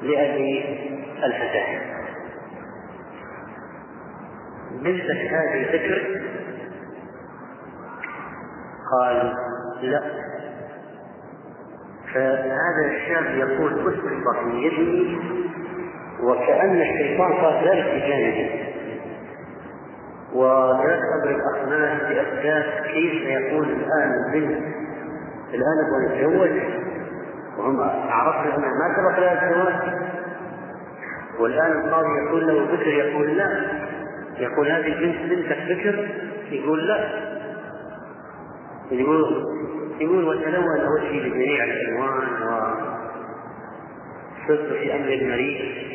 لأبي 0.01 0.79
الفتاة 1.23 1.95
بنتك 4.71 5.33
هذه 5.33 5.65
ذكر 5.73 6.21
قال 8.91 9.33
لا. 9.81 10.01
فهذا 12.13 12.91
الشاب 12.91 13.25
يقول 13.35 13.73
اسقط 13.73 14.43
في 14.43 14.57
يدي 14.57 15.17
وكأن 16.23 16.81
الشيطان 16.81 17.33
قال 17.33 17.67
ذلك 17.67 17.83
في 17.83 17.99
جانبي. 17.99 18.65
ولا 20.33 20.99
تضرب 20.99 21.39
أخناس 21.55 22.01
بأسباب 22.01 22.63
كيف 22.83 23.13
يقول 23.23 23.67
الآن 23.69 24.11
البنت. 24.25 24.57
الآن 25.53 25.77
أبغى 25.87 26.05
أتزوج 26.07 26.61
وهم 27.57 27.81
عرفنا 28.09 28.55
أنها 28.55 28.69
ما 28.69 28.95
سبق 28.97 29.19
لها 29.19 29.49
الزواج. 29.49 30.05
والآن 31.39 31.71
القاضي 31.71 32.07
يقول 32.25 32.47
له 32.47 32.73
ذكر 32.73 32.87
يقول 32.87 33.37
لا. 33.37 33.49
يقول 34.37 34.67
هذه 34.67 34.87
البنت 34.87 35.31
بنتك 35.31 35.57
بكر؟ 35.69 36.07
يقول 36.51 36.87
لا. 36.87 37.09
يقول 38.91 39.45
يقول 39.99 40.23
وتلون 40.23 40.87
وجهي 40.87 41.29
بجميع 41.29 41.63
الألوان 41.63 42.23
وصرت 44.43 44.73
في 44.73 44.95
أمر 44.95 45.07
المريء 45.07 45.85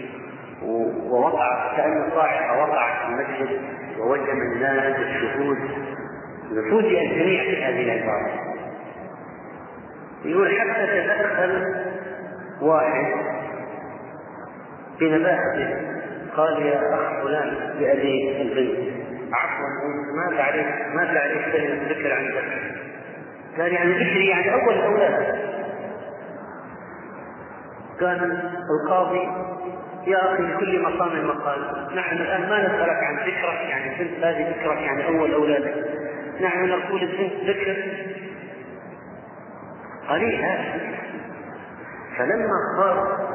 ووقع 0.63 1.77
كأن 1.77 2.05
الصاحبه 2.09 2.63
وقعت 2.63 3.07
في 3.07 3.09
المسجد 3.13 3.61
ووجم 3.99 4.41
الناس 4.53 4.97
الشهود 4.97 5.59
فوجئ 6.71 7.07
الجميع 7.07 7.45
في 7.45 7.65
هذه 7.65 7.83
العباره 7.83 8.31
يقول 10.25 10.61
حتى 10.61 10.87
تدخل 10.87 11.65
واحد 12.63 13.13
بنباهته 15.01 15.91
قال 16.37 16.63
يا 16.63 16.95
أخ 16.95 17.23
فلان 17.25 17.49
لابي 17.81 18.43
البنت. 18.43 18.91
عفوا 19.33 19.67
ما 20.17 20.37
تعرف 20.37 20.67
ما 20.95 21.05
تعرف 21.05 21.53
كلمة 21.53 21.89
ذكر 21.89 22.13
عن 22.13 22.25
ذكر 22.25 22.81
قال 23.59 23.73
يعني 23.73 23.93
ذكري 23.93 24.27
يعني 24.27 24.55
أول 24.55 24.75
الاولاد 24.75 25.51
كان 28.01 28.51
القاضي 28.71 29.29
يا 30.07 30.35
أخي 30.35 30.43
لكل 30.43 30.83
مقام 30.83 31.27
مقال 31.27 31.87
نحن 31.97 32.17
الآن 32.17 32.41
ما 32.41 32.59
نسألك 32.59 33.05
عن 33.05 33.17
ذكرك 33.17 33.61
يعني 33.71 34.03
البنت 34.03 34.25
هذه 34.25 34.49
ذكرك 34.51 34.79
يعني 34.79 35.07
أول 35.07 35.33
أولادك. 35.33 35.75
نحن 36.41 36.69
نقول 36.69 37.03
البنت 37.03 37.51
ذكر 37.51 37.77
قليل 40.09 40.45
هذا 40.45 40.81
فلما 42.19 42.55
صار 42.77 43.31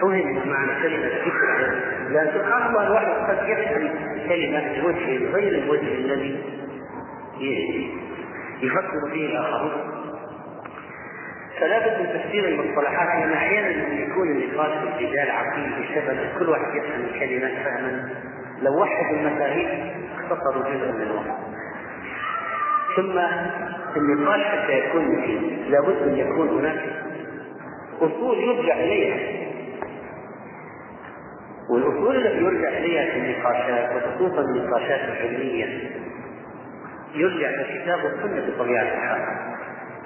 فهم 0.00 0.48
معنى 0.48 0.82
كلمة 0.82 1.06
ذكر 1.06 1.74
لا 2.08 2.32
سبحان 2.34 2.66
الله 2.66 2.86
الواحد 2.86 3.06
قد 3.06 3.48
يفهم 3.48 3.88
كلمة 4.28 4.76
الوجه 4.76 5.32
غير 5.32 5.62
الوجه 5.62 5.94
الذي 5.94 6.42
يفكر 8.62 9.10
فيه 9.12 9.26
الآخرون. 9.26 9.72
فلا 11.60 11.78
بد 11.78 12.00
من 12.00 12.20
تفسير 12.20 12.48
المصطلحات 12.48 13.08
لأن 13.08 13.32
أحيانا 13.32 13.94
يكون 13.94 14.28
النقاش 14.30 14.70
في 14.70 14.88
الجدال 15.04 15.30
عقيم 15.30 15.72
بسبب 15.72 16.18
كل 16.38 16.48
واحد 16.48 16.74
يفهم 16.74 17.04
الكلمات 17.04 17.52
فهما 17.64 18.08
لو 18.62 18.80
وحدوا 18.82 19.18
المفاهيم 19.20 19.92
اختصروا 20.18 20.62
جزءا 20.62 20.92
من 20.92 21.02
الوقت. 21.02 21.38
ثم 22.96 23.18
النقاش 23.96 24.40
حتى 24.40 24.78
يكون 24.78 25.04
مفيد 25.04 25.42
لابد 25.68 26.02
أن 26.02 26.16
يكون 26.16 26.48
هناك 26.48 26.80
أصول 28.00 28.38
يرجع 28.38 28.74
إليها. 28.74 29.44
والأصول 31.70 32.16
التي 32.16 32.38
يرجع 32.44 32.68
إليها 32.68 33.10
في 33.12 33.18
النقاشات 33.18 33.90
وخصوصا 33.96 34.40
النقاشات 34.40 35.00
العلمية 35.00 35.90
يرجع 37.14 37.48
إلى 37.48 37.60
الكتاب 37.60 38.04
والسنة 38.04 38.46
بطبيعة 38.46 38.82
الحال. 38.82 39.20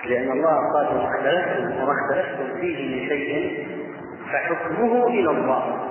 لأن 0.04 0.30
الله 0.30 0.58
قال 0.74 0.96
وما 0.96 1.08
اختلفتم 1.08 1.82
وما 1.82 1.92
اختلفتم 1.92 2.60
فيه 2.60 3.02
من 3.02 3.08
شيء 3.08 3.66
فحكمه 4.32 5.06
إلى 5.06 5.30
الله. 5.30 5.88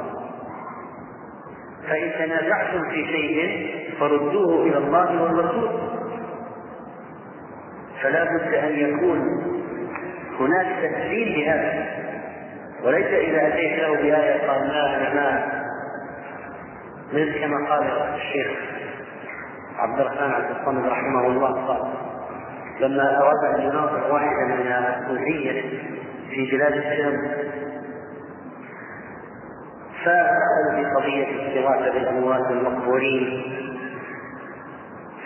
فإن 1.90 2.12
تنازعتم 2.20 2.90
في 2.90 3.06
شيء 3.08 3.70
فردوه 4.00 4.64
إلى 4.64 4.78
الله 4.78 5.24
والرسول. 5.24 5.70
فلا 8.02 8.24
بد 8.24 8.54
أن 8.54 8.80
يكون 8.80 9.20
هناك 10.40 10.68
تسليم 10.82 11.40
لهذا. 11.40 11.86
وليس 12.84 13.08
إذا 13.08 13.48
أتيت 13.48 13.80
له 13.80 13.94
بآية 13.96 14.48
قال 14.48 14.68
ما 14.68 15.14
ما 15.14 15.58
مثل 17.14 17.40
كما 17.40 17.70
قال 17.70 17.84
الشيخ 18.16 18.48
عبد 19.78 20.00
الرحمن 20.00 20.32
عبد 20.32 20.56
الصمد 20.60 20.86
رحمه 20.86 21.28
الله 21.28 21.68
قال 21.68 21.94
لما 22.80 23.22
أراد 23.22 23.56
أن 23.56 23.62
يناظر 23.62 24.14
واحدا 24.14 24.46
من 24.46 24.68
الصوفية 24.68 25.62
في 26.30 26.52
بلاد 26.52 26.74
الشام 26.74 27.22
فسأل 30.02 30.76
في 30.76 30.86
قضية 30.96 31.28
الاستغاثة 31.28 31.94
بالأموات 31.94 32.52
المقبورين 32.52 33.44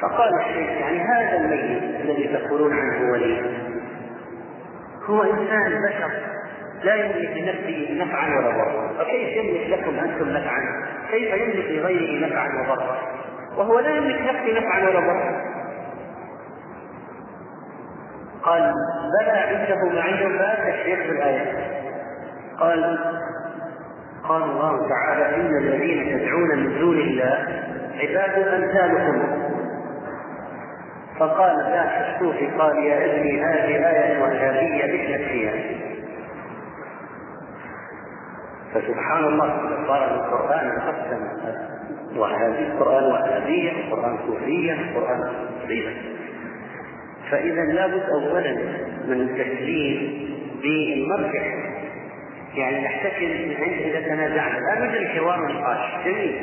فقال 0.01 0.39
الشيخ 0.39 0.69
يعني 0.69 0.99
هذا 0.99 1.37
الميت 1.37 2.01
الذي 2.01 2.37
تقولون 2.37 2.73
عنه 2.73 3.11
ولي 3.11 3.41
هو 5.05 5.23
إنسان 5.23 5.81
بشر 5.89 6.11
لا 6.83 6.95
يملك 6.95 7.37
لنفسه 7.37 7.97
نفعا 8.05 8.27
ولا 8.37 8.49
ضرا. 8.49 8.93
فكيف 8.97 9.37
يملك 9.37 9.79
لكم 9.79 9.99
أنتم 9.99 10.29
نفعا؟ 10.29 10.59
كيف 11.11 11.33
يملك 11.33 11.65
لغيره 11.71 12.27
نفعا 12.27 12.47
وضرا؟ 12.61 13.20
وهو 13.57 13.79
لا 13.79 13.95
يملك 13.95 14.21
نفسه 14.21 14.59
نفعا 14.59 14.79
ولا 14.83 14.99
ضرا. 14.99 15.51
قال 18.43 18.73
بلى 19.19 19.31
عنده 19.31 19.75
ما 19.75 20.01
عنده 20.01 20.37
فاتى 20.37 20.69
الشيخ 20.69 20.99
بالآية. 21.07 21.71
قال 22.59 22.99
قال 24.23 24.43
الله 24.43 24.89
تعالى 24.89 25.35
إن 25.35 25.57
الذين 25.57 26.19
تدعون 26.19 26.59
من 26.59 26.79
دون 26.79 26.97
الله 26.97 27.47
عباد 27.99 28.47
أمثالكم. 28.47 29.41
فقال 31.19 31.57
ذاك 31.57 32.07
الصوفي 32.07 32.47
قال 32.47 32.77
يا 32.77 33.05
ابني 33.05 33.43
هذه 33.43 33.89
آية 33.89 34.21
وهابية 34.21 34.85
مثلك 34.85 35.27
فيها. 35.27 35.53
فسبحان 38.73 39.23
الله 39.23 39.49
قال 39.87 40.03
القرآن 40.03 40.79
قسم. 40.79 41.21
وهذه 42.15 42.71
القرآن 42.71 43.03
وهابية 43.03 43.71
القرآن 43.71 44.17
صوفية 44.27 44.73
القرآن 44.73 45.31
صيغة 45.67 45.93
فإذا 47.31 47.65
لابد 47.65 48.03
أولا 48.09 48.53
من 49.07 49.21
التسليم 49.21 50.27
بالمرجع 50.61 51.43
يعني 52.55 52.85
نحتكم 52.85 53.25
من 53.25 53.55
عند 53.59 53.81
إذا 53.81 54.01
تنازعنا. 54.01 54.59
لا 54.59 54.85
يوجد 54.85 55.07
حوار 55.07 55.41
ونقاش 55.41 56.05
جميل. 56.05 56.41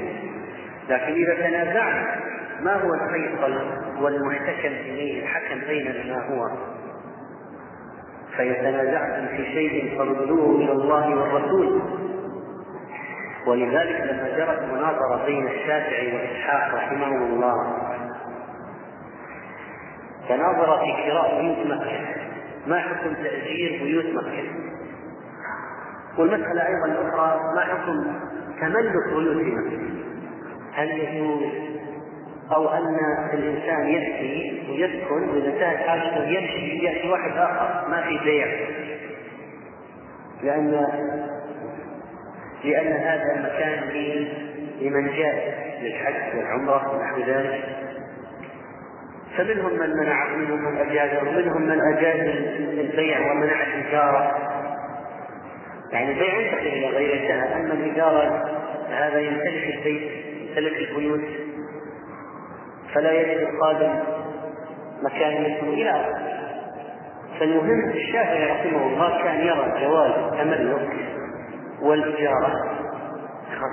لكن 0.89 1.13
إذا 1.13 1.35
تنازعنا 1.35 2.17
ما 2.63 2.75
هو 2.75 2.95
الفيصل 2.95 3.61
والمحتكم 4.03 4.69
إليه 4.69 5.23
الحكم 5.23 5.61
بيننا 5.69 6.05
ما 6.15 6.27
هو؟ 6.27 6.51
فإن 8.37 8.55
تنازعتم 8.55 9.37
في 9.37 9.45
شيء 9.45 9.99
فردوه 9.99 10.57
إلى 10.57 10.73
الله 10.73 11.17
والرسول. 11.17 11.81
ولذلك 13.49 14.01
لما 14.01 14.37
جرت 14.37 14.63
مناظرة 14.63 15.27
بين 15.27 15.47
الشافعي 15.47 16.17
وإسحاق 16.17 16.75
رحمه 16.75 17.07
الله. 17.07 17.55
تناظر 20.29 20.79
في 20.79 21.11
كراء 21.11 21.41
بيوت 21.41 21.67
مكة. 21.67 22.01
ما 22.67 22.79
حكم 22.79 23.15
تأجير 23.15 23.83
بيوت 23.85 24.05
مكة؟ 24.05 24.45
والمسألة 26.19 26.67
أيضا 26.67 26.87
الأخرى 26.87 27.41
ما 27.57 27.61
حكم 27.61 28.15
تملك 28.61 28.93
بيوت 29.09 29.37
مكة؟ 29.37 29.79
هل 30.75 30.89
يجوز 30.91 31.69
أو 32.53 32.69
أن 32.69 32.97
الإنسان 33.35 33.89
يأتي 33.89 34.63
ويسكن 34.71 35.29
وإذا 35.29 35.49
انتهت 35.49 35.89
حاجته 35.89 36.25
يمشي 36.25 36.85
يأتي 36.85 37.11
واحد 37.11 37.37
آخر 37.37 37.89
ما 37.91 38.03
في 38.03 38.19
بيع. 38.25 38.47
لأن 40.43 40.87
لأن 42.65 42.93
هذا 42.93 43.35
المكان 43.37 43.81
لمن 44.81 45.17
جاء 45.17 45.59
للحج 45.83 46.37
والعمرة 46.37 46.97
ونحو 46.97 47.21
ذلك. 47.21 47.65
فمنهم 49.37 49.73
من 49.73 49.91
منع 49.97 50.37
منهم 50.37 50.65
من 50.65 50.77
أجاز 50.77 51.23
ومنهم 51.23 51.63
من 51.63 51.81
أجاز 51.81 52.21
البيع 52.79 53.33
ومنع 53.33 53.63
الإجارة 53.63 54.39
يعني 55.93 56.13
البيع 56.13 56.41
ينتقل 56.41 56.67
إلى 56.67 56.87
غير 56.87 57.23
انتهى 57.23 57.61
أما 57.61 57.75
الإجارة 57.75 58.51
هذا 58.91 59.21
يمتلك 59.21 59.77
البيت 59.77 60.11
يمتلك 60.41 60.91
البيوت. 60.91 61.25
فلا 62.95 63.13
يجد 63.13 63.41
القادم 63.41 63.95
مكان 65.03 65.45
يسكن 65.45 65.69
إلى 65.69 65.91
آخره 65.91 66.29
فالمهم 67.41 67.91
الشافعي 67.91 68.51
رحمه 68.51 68.87
الله 68.87 69.23
كان 69.23 69.41
يرى 69.41 69.75
جواز 69.81 70.11
التملك 70.11 70.89
والإجارة 71.83 72.53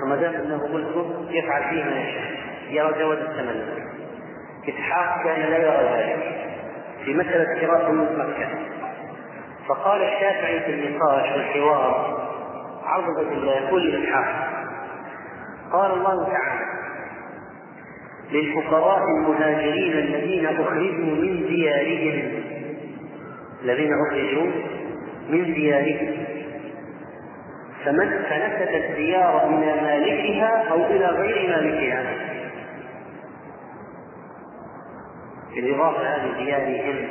ما 0.06 0.16
دام 0.16 0.34
أنه 0.34 0.66
ملك 0.66 1.06
يفعل 1.30 1.62
فيه 1.70 1.84
ما 1.84 2.00
يشاء. 2.00 2.36
يرى 2.70 3.02
جواز 3.02 3.18
التملك 3.18 3.86
إسحاق 4.68 5.24
كان 5.24 5.50
لا 5.50 5.58
يرى 5.58 5.98
ذلك. 5.98 6.46
في 7.04 7.14
مسألة 7.14 7.60
شراء 7.60 7.90
بيوت 7.90 8.10
مكة. 8.10 8.48
فقال 9.68 10.02
الشافعي 10.02 10.60
في 10.60 10.70
النقاش 10.70 11.32
والحوار 11.32 12.20
عظمة 12.84 13.32
الله 13.32 13.52
يقول 13.52 13.92
لإسحاق 13.92 14.48
قال 15.72 15.90
الله 15.90 16.24
تعالى 16.24 16.66
للفقراء 18.32 19.02
المهاجرين 19.18 19.92
الذين 19.92 20.46
أخرجوا 20.46 21.14
من 21.14 21.46
ديارهم. 21.46 22.42
الذين 23.62 23.90
أخرجوا 24.08 24.50
من 25.28 25.54
ديارهم. 25.54 26.25
فمن 27.86 28.22
فنست 28.30 28.70
الديار 28.74 29.48
إلى 29.48 29.82
مالكها 29.82 30.64
أو 30.70 30.76
إلى 30.76 31.06
غير 31.06 31.48
مالكها. 31.48 32.02
بالإضافة 35.54 36.00
هذه 36.00 36.32
ديارهم 36.38 37.08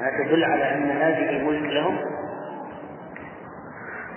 هذا 0.00 0.24
تدل 0.24 0.44
على 0.44 0.74
أن 0.74 0.90
هذه 0.90 1.44
ملك 1.44 1.70
لهم. 1.70 1.98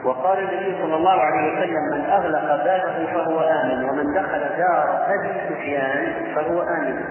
وقال 0.05 0.39
النبي 0.39 0.77
صلى 0.81 0.95
الله 0.95 1.21
عليه 1.21 1.53
وسلم 1.53 1.83
من 1.93 2.05
أغلق 2.05 2.63
بابه 2.63 3.05
فهو 3.13 3.39
آمن 3.39 3.89
ومن 3.89 4.13
دخل 4.13 4.39
دار 4.57 5.05
أبي 5.07 5.33
سفيان 5.49 6.13
فهو 6.35 6.61
آمن. 6.61 7.03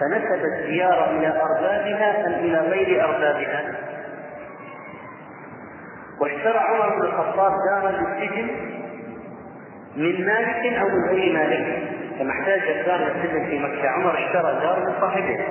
فنسب 0.00 0.44
الديار 0.44 1.10
إلى 1.10 1.28
أربابها 1.42 2.26
أم 2.26 2.32
إلى 2.32 2.58
غير 2.58 3.04
أربابها؟ 3.04 3.64
واشترى 6.20 6.58
عمر 6.58 6.96
بن 6.96 7.02
الخطاب 7.02 7.52
دارا 7.70 7.90
للسجن 7.90 8.48
من 9.96 10.26
مالك 10.26 10.78
أو 10.78 10.88
من 10.88 11.08
غير 11.08 11.32
مالك 11.32 11.82
لما 12.20 12.32
احتاج 12.32 12.60
الدار 12.60 13.06
السجن 13.06 13.46
في 13.46 13.58
مكة. 13.58 13.88
عمر 13.88 14.18
اشترى 14.18 14.60
دار 14.60 14.80
من 14.80 15.00
صاحبه. 15.00 15.44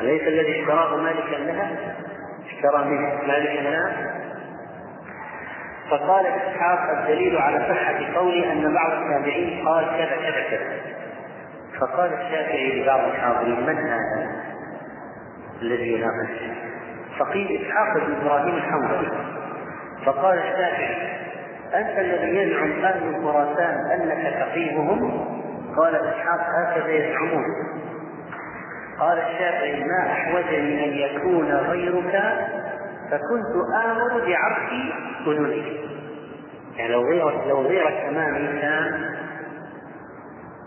أليس 0.00 0.22
الذي 0.22 0.60
اشتراه 0.60 0.96
مالكا 0.96 1.36
لها؟ 1.36 1.70
اشترى 2.46 2.84
منه 2.84 3.22
مالكا 3.26 3.60
لها. 3.60 4.14
فقال 5.90 6.26
إسحاق 6.26 6.98
الدليل 6.98 7.38
على 7.38 7.58
صحة 7.58 8.18
قولي 8.18 8.52
أن 8.52 8.74
بعض 8.74 8.92
التابعين 8.92 9.68
قال 9.68 9.84
كذا 9.84 10.16
كذا 10.16 10.50
كذا. 10.50 10.76
فقال 11.80 12.12
الشافعي 12.12 12.82
لبعض 12.82 13.00
الحاضرين 13.00 13.66
من 13.66 13.78
هذا 13.78 14.42
الذي 15.62 15.92
يناقش؟ 15.92 16.67
فقيل 17.18 17.62
إسحاق 17.62 18.06
بن 18.06 18.14
إبراهيم 18.20 18.54
الحنظلي. 18.54 19.08
فقال 20.06 20.38
الشافعي 20.38 21.18
أنت 21.74 21.98
الذي 21.98 22.36
يزعم 22.36 22.84
أهل 22.84 23.24
خراسان 23.24 23.90
أنك 23.90 24.34
تقيمهم 24.34 25.26
قال 25.76 25.94
إسحاق 25.94 26.40
هكذا 26.40 26.88
يزعمون. 26.88 27.44
قال 29.00 29.18
الشافعي 29.18 29.84
ما 29.84 30.12
أحوجني 30.12 30.84
أن 30.84 31.16
يكون 31.16 31.52
غيرك 31.52 32.22
فكنت 33.10 33.74
آمر 33.84 34.26
بعرف 34.26 34.72
أذنك. 35.26 35.66
يعني 36.76 36.92
لو 36.92 37.02
غيرك 37.02 37.46
لو 37.48 37.62
غيرك 37.62 38.04
امامي 38.08 38.60
كان 38.60 39.14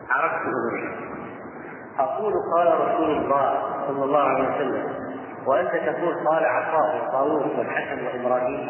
عرفت 0.10 0.41
أذنك. 0.41 0.91
أقول 1.99 2.34
قال 2.56 2.68
رسول 2.68 3.12
الله 3.12 3.64
صلى 3.88 4.04
الله 4.04 4.24
عليه 4.24 4.56
وسلم 4.56 5.11
وأنت 5.48 5.72
تقول 5.72 6.28
قال 6.28 6.46
عطاء 6.46 6.96
وطاووس 7.04 7.58
والحسن 7.58 8.06
وإبراهيم 8.06 8.70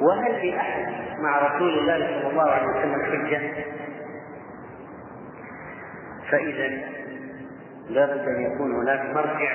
وهل 0.00 0.46
لاحد 0.46 0.86
مع 1.18 1.38
رسول 1.38 1.78
الله 1.78 2.20
صلى 2.20 2.30
الله 2.30 2.50
عليه 2.50 2.66
وسلم 2.66 3.02
حجة؟ 3.02 3.64
فإذا 6.30 6.68
لابد 7.88 8.28
أن 8.28 8.42
يكون 8.42 8.74
هناك 8.82 9.14
مرجع 9.14 9.50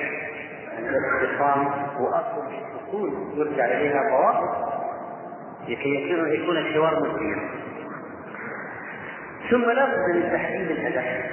عند 0.78 0.88
الاختصام 0.88 1.66
وأصل 2.00 2.42
اصول 2.88 3.12
يرجع 3.34 3.64
إليها 3.64 4.02
ضوابط 4.10 4.72
لكي 5.68 5.88
يكون 5.94 6.32
يكون 6.32 6.56
الحوار 6.56 7.00
مجديا 7.00 7.62
ثم 9.50 9.70
لا 9.70 9.84
بد 9.84 10.16
من 10.16 10.32
تحديد 10.32 10.70
الهدف. 10.70 11.30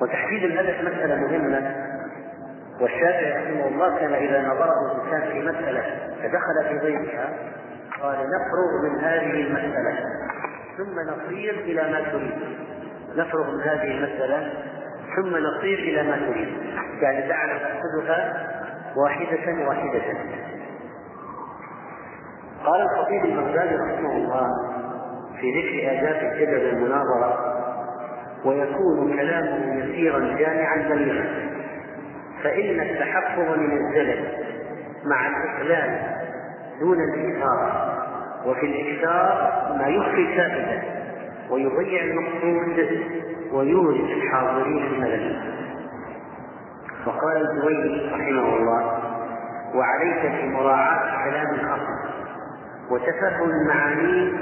وتحديد 0.00 0.44
الهدف 0.44 0.80
مسألة 0.80 1.16
مهمة. 1.16 1.87
والشافعي 2.80 3.32
رحمه 3.32 3.68
الله 3.68 3.98
كان 3.98 4.12
إذا 4.12 4.42
نظره 4.42 4.72
الإنسان 4.92 5.32
في 5.32 5.40
مسألة 5.40 5.82
فدخل 6.22 6.68
في 6.68 6.78
ضيقها 6.78 7.28
قال 8.02 8.16
نفرغ 8.16 8.82
من 8.82 8.98
هذه 9.00 9.40
المسألة 9.40 9.98
ثم 10.76 11.00
نصير 11.00 11.54
إلى 11.54 11.92
ما 11.92 12.00
تريد. 12.00 12.34
نفرغ 13.16 13.50
من 13.50 13.60
هذه 13.60 13.90
المسألة 13.90 14.52
ثم 15.16 15.36
نصير 15.36 15.78
إلى 15.78 16.02
ما 16.02 16.16
تريد. 16.16 16.48
يعني 17.02 17.28
دعنا 17.28 17.52
نأخذها 17.52 18.48
واحدة 18.96 19.68
واحدة. 19.68 20.02
قال 22.64 22.80
الخطيب 22.80 23.24
البغدادي 23.24 23.74
رحمه 23.74 24.12
الله 24.12 24.48
في 25.40 25.60
ذكر 25.60 25.92
آداب 25.92 26.32
الجدل 26.32 26.68
المناظرة 26.68 27.54
ويكون 28.44 29.16
كلامه 29.16 29.84
يسيرا 29.84 30.18
جامعا 30.38 30.88
بليغا. 30.88 31.48
فإن 32.42 32.80
التحفظ 32.80 33.58
من 33.58 33.72
الزلل 33.72 34.24
مع 35.04 35.26
الإقلال 35.26 36.00
دون 36.80 36.98
الإثارة 37.00 37.94
وفي 38.46 38.66
الإكثار 38.66 39.52
ما 39.78 39.88
يخفي 39.88 40.20
الفائدة 40.20 40.82
ويضيع 41.50 42.02
المقصود 42.02 43.00
ويورث 43.52 44.10
الحاضرين 44.10 44.86
الملل. 44.86 45.58
وقال 47.06 47.50
الزويني 47.50 48.10
رحمه 48.12 48.56
الله 48.56 48.98
وعليك 49.74 50.20
في 50.40 50.46
مراعاة 50.48 51.30
كلام 51.30 51.54
الأصل 51.54 52.08
وتفهم 52.90 53.50
المعاني 53.50 54.32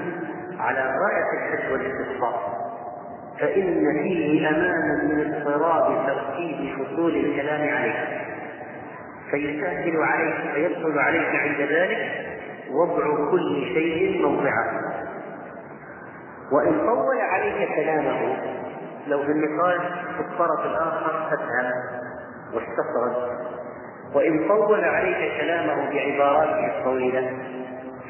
فإن 3.40 4.02
فيه 4.02 4.48
أمانا 4.48 5.02
من 5.02 5.34
اضطراب 5.34 6.06
ترتيب 6.06 6.56
فصول 6.78 7.16
الكلام 7.16 7.76
عليه. 7.76 8.26
فيسهل 9.30 10.02
عليك 10.02 10.34
فيدخل 10.54 10.98
عليك 10.98 11.28
عند 11.34 11.60
ذلك 11.60 11.98
وضع 12.70 13.30
كل 13.30 13.64
شيء 13.74 14.22
موضعه. 14.22 14.80
وإن 16.52 16.78
طول 16.78 17.20
عليك 17.20 17.68
كلامه 17.76 18.36
لو 19.06 19.22
في 19.22 19.30
النقاش 19.30 19.80
في 20.16 20.20
الطرف 20.20 20.66
الآخر 20.66 21.30
فافهم 21.30 21.72
واستطرد. 22.54 23.36
وإن 24.14 24.48
طول 24.48 24.84
عليك 24.84 25.40
كلامه 25.40 25.90
بعباراته 25.90 26.78
الطويلة 26.78 27.30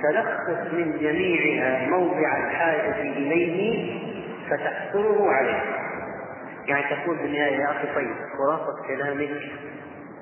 فلخص 0.03 0.73
من 0.73 0.99
جميعها 1.01 1.89
موضع 1.89 2.37
الحاجة 2.37 3.01
إليه 3.03 4.07
فتحصره 4.51 5.31
عليه 5.31 5.63
يعني 6.67 6.85
تقول 6.85 7.19
في 7.19 7.25
النهاية 7.25 7.57
يا 7.57 7.71
أخي 7.71 7.95
طيب 7.95 8.15
خلاصة 8.39 8.87
كلامك 8.89 9.31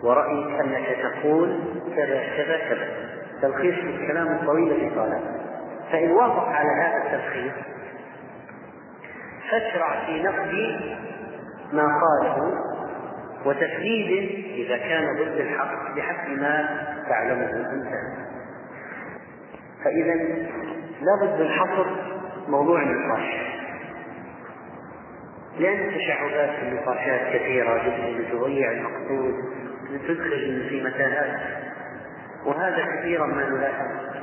ورأيك 0.02 0.60
أنك 0.60 0.86
تقول 1.02 1.58
كذا 1.96 2.22
كذا 2.36 2.58
كذا. 2.68 2.88
تلخيص 3.42 3.74
الكلام 3.74 4.28
الطويل 4.28 4.72
الذي 4.72 4.88
قاله 4.88 5.20
فإن 5.92 6.10
وافق 6.10 6.48
على 6.48 6.68
هذا 6.68 7.04
التلخيص 7.04 7.52
فاشرع 9.50 10.06
في 10.06 10.22
نقد 10.22 10.80
ما 11.72 11.82
قاله 12.00 12.52
وتفنيد 13.46 14.30
إذا 14.54 14.76
كان 14.76 15.16
ضد 15.16 15.40
الحق 15.40 15.94
بحسب 15.96 16.40
ما 16.40 16.68
تعلمه 17.08 17.70
أنت. 17.72 17.88
فإذا 19.84 20.14
لابد 21.02 21.40
من 21.40 21.48
حصر 21.48 21.86
موضوع 22.48 22.82
النقاش 22.82 23.53
لأن 25.58 25.88
التشعبات 25.88 26.50
في 26.50 26.62
النقاشات 26.62 27.20
كثيرة 27.36 27.78
جدا 27.84 28.30
تضيع 28.30 28.70
المقصود 28.70 29.34
تدخل 30.08 30.66
في 30.68 30.84
متاهات. 30.84 31.40
وهذا 32.44 32.86
كثيرا 32.96 33.26
ما 33.26 33.48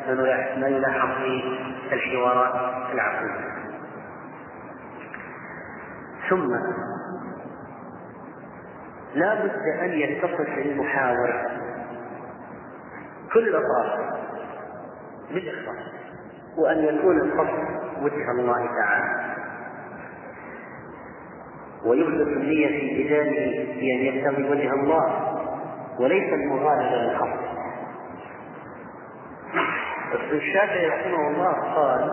نلاحظ 0.08 0.60
ما 0.60 0.68
يلاحظ 0.68 1.10
في 1.90 1.94
الحوارات 1.94 2.94
العقلية. 2.94 3.52
ثم 6.30 6.56
لا 9.16 9.34
بد 9.44 9.80
أن 9.82 9.90
يتصف 9.90 10.58
المحاور 10.58 11.42
كل 13.34 13.48
الأطراف 13.48 14.00
بالإخلاص 15.34 15.86
وأن 16.58 16.78
يكون 16.78 17.22
القصد 17.22 17.68
وجه 18.02 18.32
الله 18.32 18.66
تعالى. 18.66 19.31
ويخلص 21.86 22.28
النية 22.28 22.68
في 22.68 23.04
بدانه 23.04 23.66
بأن 23.80 24.00
يبتغي 24.00 24.50
وجه 24.50 24.74
الله 24.74 25.38
وليس 26.00 26.34
المغالبة 26.34 26.96
للقصد 26.96 27.52
الشافعي 30.32 30.88
رحمه 30.88 31.28
الله 31.28 31.54
قال 31.76 32.12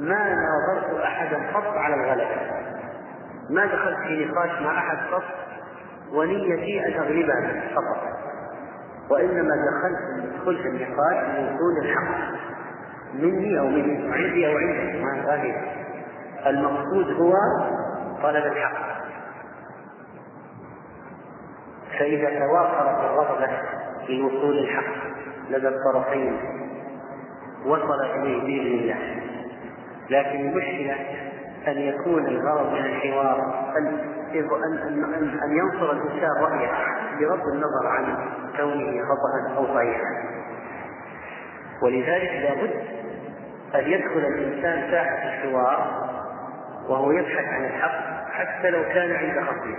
ما 0.00 0.34
ناظرت 0.34 1.00
احدا 1.00 1.36
قط 1.54 1.76
على 1.76 1.94
الغلبه 1.94 2.36
ما 3.50 3.66
دخلت 3.66 3.98
في 4.06 4.24
نقاش 4.24 4.62
مع 4.62 4.78
أحد 4.78 4.96
قط 5.12 5.24
ونيتي 6.12 6.86
ان 6.86 6.92
اغلبه 6.92 7.62
فقط. 7.74 8.18
وإنما 9.10 9.54
دخلت 9.70 10.32
دخلت 10.34 10.66
النقاش 10.66 11.24
لوصول 11.36 11.78
الحق 11.82 12.38
مني 13.14 13.58
أو 13.58 13.68
مني 13.68 14.14
عندي 14.14 14.46
أو 14.46 14.56
عندك 14.56 15.02
ما 15.02 15.34
هذه 15.34 15.54
المقصود 16.46 17.10
هو 17.20 17.32
طلب 18.22 18.44
الحق 18.46 18.98
فإذا 21.98 22.38
توافرت 22.38 23.04
الرغبة 23.04 23.48
في 24.06 24.22
وصول 24.22 24.58
الحق 24.58 24.94
لدى 25.50 25.68
الطرفين 25.68 26.40
وصل 27.66 28.00
إليه 28.04 28.40
بإذن 28.40 28.78
الله. 28.80 29.22
لكن 30.10 30.40
المشكلة 30.40 30.94
أن 31.68 31.78
يكون 31.78 32.26
الغرض 32.26 32.72
من 32.72 32.84
الحوار 32.84 33.68
أن 33.78 33.86
أن 34.34 34.78
أن, 35.14 35.38
أن 35.44 35.56
ينصر 35.56 35.92
الإنسان 35.92 36.30
رأيه 36.40 36.70
بغض 37.20 37.40
النظر 37.52 37.86
عن 37.86 38.04
كونه 38.56 39.02
خطأ 39.02 39.56
أو 39.56 39.66
صحيحا 39.74 40.02
ولذلك 41.82 42.30
لابد 42.30 42.70
أن 43.74 43.92
يدخل 43.92 44.18
الإنسان 44.18 44.90
ساحة 44.90 45.28
الحوار 45.28 46.07
وهو 46.88 47.10
يبحث 47.10 47.44
عن 47.44 47.64
الحق 47.64 48.30
حتى 48.32 48.70
لو 48.70 48.82
كان 48.82 49.12
عند 49.12 49.44
خصمه 49.46 49.76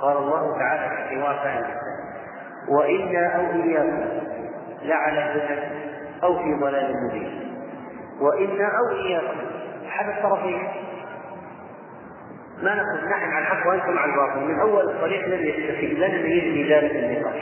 قال 0.00 0.16
الله 0.16 0.58
تعالى 0.58 1.08
في 1.08 1.20
حوار 1.20 1.34
فهم 1.34 1.64
وإنا 2.68 3.36
أو 3.36 3.62
إياكم 3.62 4.04
لعلى 4.82 5.20
هدى 5.20 5.60
أو 6.22 6.38
في 6.38 6.54
ضلال 6.60 6.94
مبين. 7.06 7.52
وإنا 8.20 8.64
أو 8.64 8.96
إياكم 8.96 9.38
أحد 9.88 10.08
الطرفين 10.08 10.68
ما 12.62 12.74
نقول 12.74 13.10
نحن 13.10 13.32
على 13.32 13.38
الحق 13.38 13.66
وأنتم 13.66 13.98
على 13.98 14.12
الباطل. 14.12 14.40
من 14.40 14.60
أول 14.60 14.90
الطريق 14.90 15.28
لن 15.28 15.46
يستفيد 15.46 15.98
لن 15.98 16.10
يجري 16.14 16.74
ذلك 16.74 16.96
النقاش. 16.96 17.40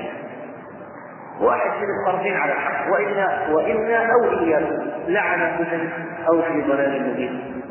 واحد 1.40 1.70
من 1.70 1.86
الطرفين 2.00 2.36
على 2.36 2.52
الحق 2.52 2.92
وإنا 2.92 3.48
وإنا 3.50 4.12
أو 4.12 4.40
إياكم 4.40 4.90
لعن 5.08 5.40
هدى 5.40 5.88
أو 6.28 6.42
في 6.42 6.62
ضلال 6.62 7.10
مبين. 7.12 7.62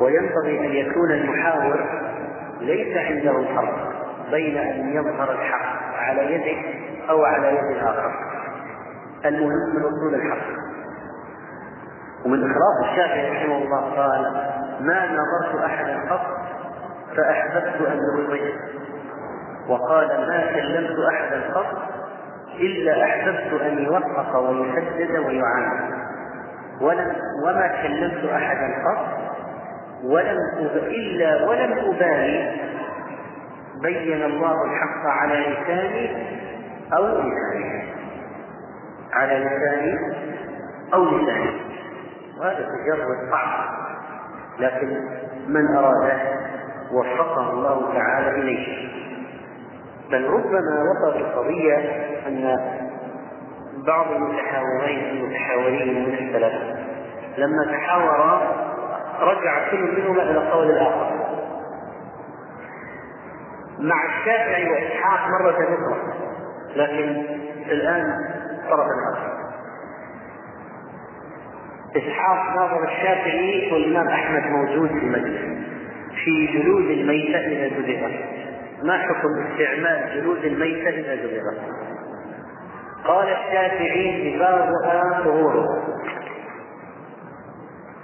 وينبغي 0.00 0.66
أن 0.66 0.72
يكون 0.72 1.10
المحاور 1.10 1.86
ليس 2.60 2.96
عنده 2.96 3.54
فرق 3.54 3.92
بين 4.30 4.56
أن 4.56 4.92
يظهر 4.92 5.32
الحق 5.32 5.94
على 5.98 6.34
يده 6.34 6.68
أو 7.10 7.24
على 7.24 7.48
يد 7.48 7.76
الآخر. 7.76 8.12
المهم 9.24 9.74
من 9.76 9.84
وصول 9.84 10.14
الحق. 10.14 10.46
ومن 12.24 12.50
إخلاص 12.50 12.90
الشافعي 12.90 13.30
رحمه 13.30 13.56
الله 13.56 13.80
قال 13.96 14.22
ما 14.80 15.06
نظرت 15.12 15.64
أحدا 15.64 16.00
قط 16.10 16.26
فأحببت 17.16 17.88
أن 17.88 17.98
يخطئ 18.18 18.52
وقال 19.68 20.08
ما 20.08 20.46
كلمت 20.54 20.98
أحدا 21.12 21.42
قط 21.54 21.66
إلا 22.60 23.04
أحببت 23.04 23.60
أن 23.62 23.78
يوفق 23.78 24.36
ويسدد 24.38 25.18
ويعان. 25.18 25.90
ولم 26.80 27.16
وما 27.44 27.82
كلمت 27.82 28.24
أحدا 28.24 28.74
قط 28.84 29.13
ولم 30.04 30.38
إلا 30.76 31.48
ولم 31.48 31.72
أبالي 31.72 32.52
بين 33.82 34.22
الله 34.22 34.64
الحق 34.64 35.06
على 35.06 35.34
لساني 35.34 36.16
أو 36.96 37.06
لساني. 37.06 37.84
على 39.12 39.38
لساني 39.38 39.98
أو 40.94 41.04
لساني. 41.04 41.60
وهذا 42.40 42.58
تجرد 42.58 43.30
صعب 43.30 43.68
لكن 44.58 44.88
من 45.48 45.76
أراده 45.76 46.18
وفقه 46.92 47.50
الله 47.50 47.94
تعالى 47.94 48.30
إليه. 48.30 48.88
بل 50.10 50.24
ربما 50.24 50.82
وصلت 50.82 51.16
القضية 51.16 51.76
أن 52.26 52.58
بعض 53.86 54.06
المتحاورين 54.12 55.04
المتحاورين 55.10 56.04
من 56.04 56.14
السلف 56.14 56.78
لما 57.38 57.64
تحاورا 57.72 58.40
رجع 59.20 59.70
كل 59.70 59.80
منهما 59.80 60.22
إلى 60.22 60.30
القول 60.30 60.70
الآخر. 60.70 61.24
مع 63.78 64.04
الشافعي 64.04 64.70
وإسحاق 64.70 65.28
مرة 65.28 65.50
أخرى 65.50 66.14
لكن 66.76 67.22
الآن 67.70 68.04
طرف 68.70 68.86
آخر 69.12 69.34
إسحاق 71.96 72.56
ناظر 72.56 72.84
الشافعي 72.84 73.72
والإمام 73.72 74.08
أحمد 74.08 74.42
موجود 74.42 74.88
في 74.88 74.94
المجلس 75.04 75.40
في 76.24 76.46
جلود 76.46 76.90
الميتة 76.90 77.38
إذا 77.38 77.68
دبغت 77.68 78.24
ما 78.82 78.98
حكم 78.98 79.28
استعمال 79.52 80.10
جلود 80.14 80.44
الميتة 80.44 80.88
إذا 80.88 81.14
دبغت 81.14 81.58
قال 83.04 83.28
الشافعي 83.28 84.36
دباغها 84.36 85.22
طهور 85.24 85.82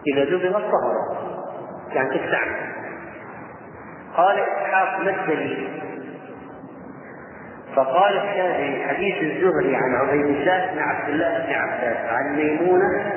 إذا 0.07 0.24
دبغت 0.24 0.62
طهرت 0.62 1.30
يعني 1.92 2.09
تستعمل 2.09 2.70
قال 4.16 4.38
إسحاق 4.38 5.01
ما 5.01 5.11
الدليل؟ 5.11 5.80
فقال 7.76 8.16
الشافعي 8.16 8.88
حديث 8.88 9.22
الزهري 9.22 9.76
عن 9.76 9.94
عبيد 9.94 10.26
الله 10.26 10.70
بن 10.72 10.78
عبد 10.78 11.09
الله 11.09 11.46
بن 11.46 11.53
عباس 11.53 11.96
عن 12.09 12.36
ميمونة 12.36 13.12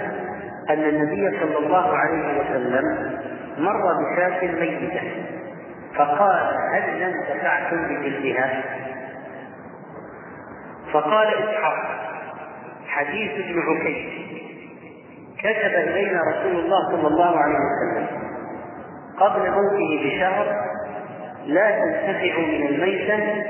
أن 0.69 0.84
النبي 0.84 1.39
صلى 1.39 1.57
الله 1.57 1.97
عليه 1.97 2.39
وسلم 2.39 2.84
مر 3.57 3.81
بشاة 4.03 4.51
ميتة 4.51 5.01
فقال 5.95 6.57
هل 6.73 7.03
انتفعتم 7.03 7.88
بجلدها؟ 7.88 8.63
فقال 10.93 11.27
إسحاق 11.27 12.03
حديث 12.88 13.31
ابن 13.31 13.59
عكيش 13.59 14.42
كتب 15.43 15.75
إلينا 15.75 16.21
رسول 16.21 16.59
الله 16.59 16.91
صلى 16.91 17.07
الله 17.07 17.37
عليه 17.37 17.55
وسلم 17.55 18.07
قبل 19.19 19.51
موته 19.51 20.03
بشهر 20.05 20.45
لا 21.45 21.71
تنتفع 21.71 22.39
من 22.39 22.67
الميتة 22.67 23.43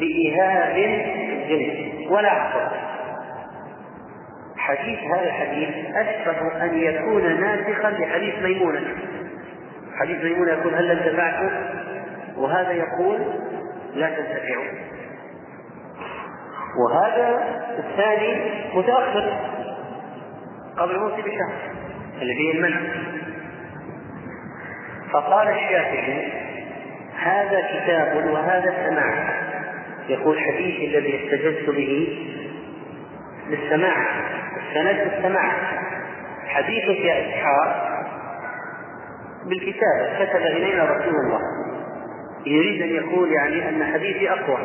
بإهاب 0.00 0.76
الجلد 0.76 2.10
ولا 2.10 2.28
عقل 2.28 2.76
حديث 4.56 4.98
هذا 4.98 5.24
الحديث 5.24 5.68
أشبه 5.96 6.64
أن 6.64 6.78
يكون 6.78 7.40
ناسخا 7.40 7.90
لحديث 7.90 8.42
ميمونة. 8.42 8.80
حديث 10.00 10.24
ميمونة 10.24 10.52
يقول 10.52 10.74
هل 10.74 10.90
انتفعتم 10.90 11.50
وهذا 12.36 12.72
يقول 12.72 13.18
لا 13.94 14.08
تنتفعوا 14.08 14.64
وهذا 16.78 17.42
الثاني 17.78 18.40
متأخر. 18.74 19.32
قبل 20.78 20.98
موت 20.98 21.12
بشهر 21.12 21.52
اللي 22.20 22.34
فيه 22.34 22.52
المنع. 22.52 22.80
فقال 25.12 25.48
الشافعي 25.48 26.32
هذا 27.18 27.60
كتاب 27.60 28.26
وهذا 28.26 28.88
سماع. 28.88 29.38
يقول 30.08 30.40
حديثي 30.40 30.86
الذي 30.86 31.24
استجدت 31.24 31.70
به 31.70 32.18
بالسماع 33.50 33.96
السند 34.56 35.10
بالسماع 35.10 35.52
حديثك 36.46 37.04
يا 37.04 37.28
إسحاق 37.28 37.88
بالكتابة 39.44 40.24
كتب 40.24 40.40
إلينا 40.40 40.84
رسول 40.84 41.14
الله. 41.14 41.40
يريد 42.46 42.82
أن 42.82 42.88
يقول 42.88 43.32
يعني 43.32 43.68
أن 43.68 43.92
حديثي 43.92 44.30
أقوى 44.30 44.58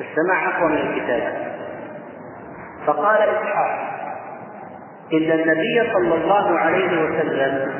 السماع 0.00 0.48
أقوى 0.48 0.72
من 0.72 0.78
الكتابة 0.78 1.32
فقال 2.86 3.16
إسحاق 3.22 3.93
إن 5.12 5.32
النبي 5.32 5.92
صلى 5.92 6.14
الله 6.14 6.58
عليه 6.58 7.02
وسلم 7.04 7.72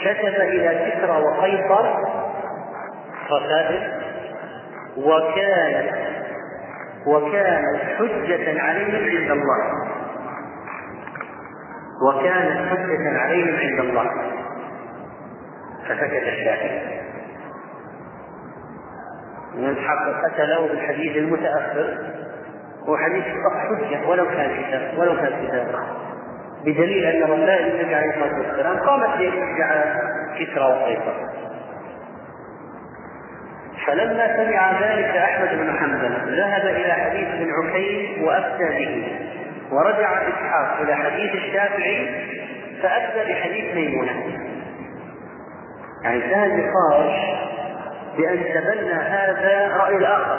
كتب 0.00 0.34
إلى 0.40 0.90
كسرى 0.90 1.22
وقيصر 1.22 1.94
رسائل 3.30 3.92
وكانت 4.96 5.94
وكانت 7.06 7.80
حجة 7.98 8.62
عليهم 8.62 9.20
عند 9.20 9.30
الله. 9.30 9.72
وكانت 12.06 12.68
حجة 12.68 13.18
عليهم 13.18 13.56
عند 13.56 13.80
الله. 13.80 14.10
فسكت 15.84 16.22
الشاهد. 16.28 17.00
يتحقق 19.56 20.24
قتله 20.24 20.68
بالحديث 20.68 21.16
المتأخر 21.16 21.98
هو 22.88 22.96
حديث 22.96 23.24
حجة 23.54 24.08
ولو 24.08 24.28
كان 24.28 24.62
كتاب 24.62 24.98
ولو 24.98 25.16
كان 25.16 25.46
كتاب. 25.46 25.66
بدليل 26.64 27.04
أنه 27.04 27.34
لا 27.34 27.60
النبي 27.60 27.94
عليه 27.94 28.10
الصلاة 28.10 28.38
والسلام 28.38 28.76
قامت 28.76 29.18
ليشجع 29.18 29.84
كسرى 30.38 30.64
وقيصر. 30.64 31.40
فلما 33.86 34.36
سمع 34.36 34.80
ذلك 34.80 35.16
أحمد 35.16 35.48
بن 35.58 35.78
حنبل 35.78 36.36
ذهب 36.36 36.66
إلى 36.66 36.92
حديث 36.92 37.28
ابن 37.28 37.50
عكيم 37.50 38.24
وأفتى 38.24 38.68
به 38.68 39.18
ورجع 39.72 40.22
إسحاق 40.22 40.80
إلى 40.80 40.94
حديث 40.94 41.34
الشافعي 41.34 42.08
فأفتى 42.82 43.32
بحديث 43.32 43.74
ميمونة. 43.74 44.12
يعني 46.04 46.24
انتهى 46.24 46.46
النقاش 46.46 47.20
بأن 48.16 48.38
تبنى 48.54 48.92
هذا 48.92 49.76
رأي 49.76 49.96
الآخر. 49.96 50.38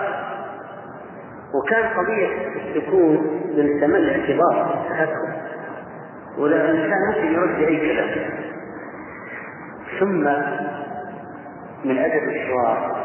وكان 1.54 1.84
قضية 1.98 2.28
السكوت 2.56 3.20
من 3.58 3.96
الاعتبار. 3.96 4.86
تدخل 4.90 5.51
ولا 6.38 6.72
الإنسان 6.72 7.00
ممكن 7.08 7.34
يرد 7.34 7.68
أي 7.68 7.94
كلام. 7.94 8.10
ثم 10.00 10.24
من 11.86 11.98
أدب 11.98 12.30
الحوار 12.30 13.02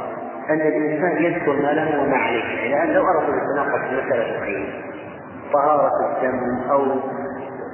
أن 0.50 0.60
الإنسان 0.60 1.24
يذكر 1.24 1.52
ما 1.52 1.72
له 1.72 2.02
وما 2.02 2.16
عليه. 2.16 2.44
يعني 2.44 2.82
الآن 2.82 2.94
لو 2.94 3.02
أردت 3.02 3.28
أن 3.28 3.88
في 3.88 4.06
مسألة 4.06 4.38
فقهية 4.38 4.66
طهارة 5.52 5.90
الدم 6.16 6.70
أو 6.70 6.84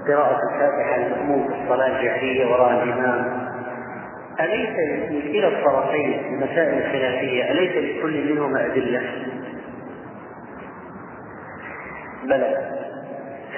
قراءة 0.08 0.38
الفاتحة 0.52 0.96
المأموم 0.96 1.48
في 1.48 1.54
الصلاة 1.62 1.86
الجهرية 1.86 2.46
وراء 2.46 2.82
الإمام 2.82 3.48
أليس 4.40 4.70
لكلا 5.10 5.48
الطرفين 5.48 6.34
المسائل 6.34 6.78
الخلافية؟ 6.78 7.52
أليس 7.52 7.96
لكل 7.98 8.32
منهما 8.34 8.66
أدلة؟ 8.66 9.02
بلى. 12.24 12.72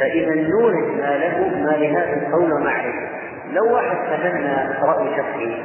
فإذا 0.01 0.35
نورد 0.35 1.01
ما 1.01 1.17
له 1.17 1.49
ما 1.49 1.77
لهذا 1.77 2.35
وما 2.35 2.71
عليه 2.71 3.09
لو 3.53 3.75
واحد 3.75 3.97
تبنى 3.97 4.57
رأي 4.83 5.17
شخصي 5.17 5.65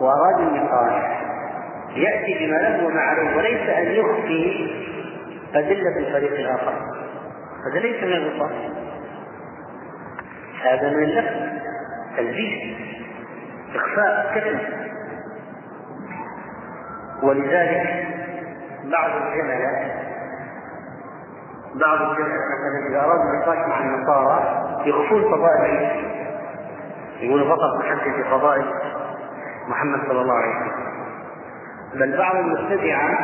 وأراد 0.00 0.40
النقاش 0.40 1.02
يأتي 1.96 2.46
بما 2.46 2.56
له 2.56 3.00
عليه 3.00 3.36
وليس 3.36 3.68
أن 3.68 3.92
يخفي 3.92 4.70
أدلة 5.54 5.98
الفريق 5.98 6.32
الآخر. 6.32 6.72
هذا 7.70 7.80
ليس 7.80 8.02
من 8.02 8.12
الغطاء 8.12 8.70
هذا 10.64 10.90
من 10.90 11.02
اللفظ. 11.02 11.60
تلبيس. 12.16 12.76
إخفاء. 13.74 14.32
كتم 14.34 14.58
ولذلك 17.22 18.06
بعض 18.84 19.10
الجملة 19.10 20.09
بعض 21.74 21.98
مثلا 22.12 22.88
إذا 22.90 23.00
ارادوا 23.00 23.24
النقاش 23.24 23.68
مع 23.68 23.80
النصارى 23.80 24.64
يخفون 24.84 25.22
فضائل 25.22 25.60
عيسى 25.60 26.20
يقولوا 27.20 27.48
فقط 27.48 27.80
نحدث 27.80 28.26
بفضائل 28.26 28.64
محمد 29.68 30.00
صلى 30.08 30.20
الله 30.20 30.34
عليه 30.34 30.50
وسلم. 30.56 30.90
بل 31.94 32.18
بعض 32.18 32.36
المبتدعه 32.36 33.18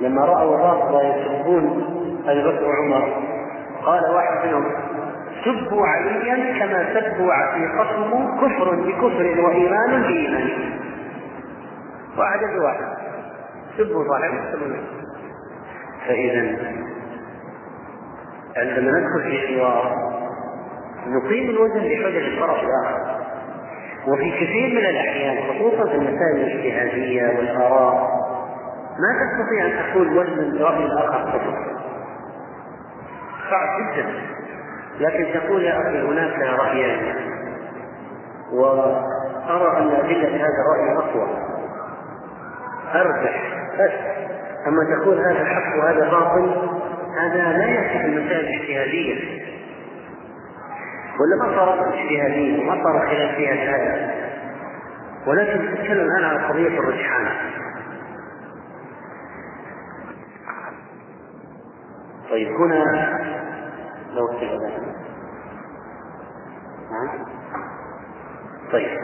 لما 0.00 0.24
رأوا 0.24 0.56
الرافضة 0.56 1.02
يسبون 1.02 1.84
أبي 2.28 2.42
بكر 2.42 2.64
وعمر 2.64 3.22
قال 3.84 4.14
واحد 4.14 4.46
منهم 4.46 4.64
سبوا 5.44 5.86
عليا 5.86 6.58
كما 6.58 7.00
سبوا 7.00 7.32
عتيقتهم 7.32 8.40
كفر 8.40 8.74
بكفر 8.74 9.40
وإيمان 9.40 10.02
بإيمان. 10.02 10.48
واحد 12.18 12.42
واحد 12.42 12.84
سبوا 13.78 14.04
صاحب 14.08 14.32
فاذا 16.06 16.56
عندما 18.56 18.98
ندخل 18.98 19.22
في 19.22 19.58
حوار 19.60 20.12
نقيم 21.06 21.50
الوزن 21.50 21.80
بحجج 21.80 22.32
الطرف 22.32 22.60
الآخر. 22.62 23.22
وفي 24.08 24.30
كثير 24.30 24.68
من 24.80 24.86
الأحيان 24.86 25.36
خصوصا 25.48 25.88
في 25.88 25.94
المسائل 25.94 26.36
الاجتهادية 26.36 27.38
والآراء 27.38 28.22
ما 28.98 29.08
تستطيع 29.22 29.66
أن 29.66 29.92
تقول 29.92 30.18
وزن 30.18 30.62
راي 30.62 30.84
الآخر 30.84 31.38
كفر 31.38 31.54
صعب 33.50 33.80
جدا. 33.80 34.06
لكن 35.00 35.40
تقول 35.40 35.62
يا 35.62 35.80
أخي 35.80 36.02
هناك 36.02 36.38
رأيان. 36.60 37.14
وأرى 38.52 39.78
أن 39.78 39.90
أدلة 39.90 40.36
هذا 40.36 40.58
الرأي 40.62 40.96
أقوى. 40.96 41.28
أرجح. 42.94 43.42
بس 43.78 43.92
أما 44.66 44.96
تقول 44.96 45.18
هذا 45.18 45.44
حق 45.44 45.78
وهذا 45.78 46.10
باطل 46.10 46.81
هذا 47.18 47.58
لا 47.58 47.68
يصح 47.68 48.04
المسائل 48.04 48.40
الاجتهادية. 48.40 49.42
ولا 51.20 51.36
ما 51.36 51.56
صار 51.56 51.88
اجتهاديه 51.88 52.62
وما 52.62 52.84
صار 52.84 53.06
خلاف 53.06 53.36
فيها 53.36 53.54
هذا. 53.54 54.14
ولكن 55.26 55.64
نتكلم 55.64 56.06
الآن 56.06 56.24
عن 56.24 56.38
قضية 56.38 56.78
الرجحان. 56.78 57.28
طيب 62.30 62.48
هنا 62.48 62.84
لو 64.14 64.28
نعم. 66.90 67.26
طيب. 68.72 68.98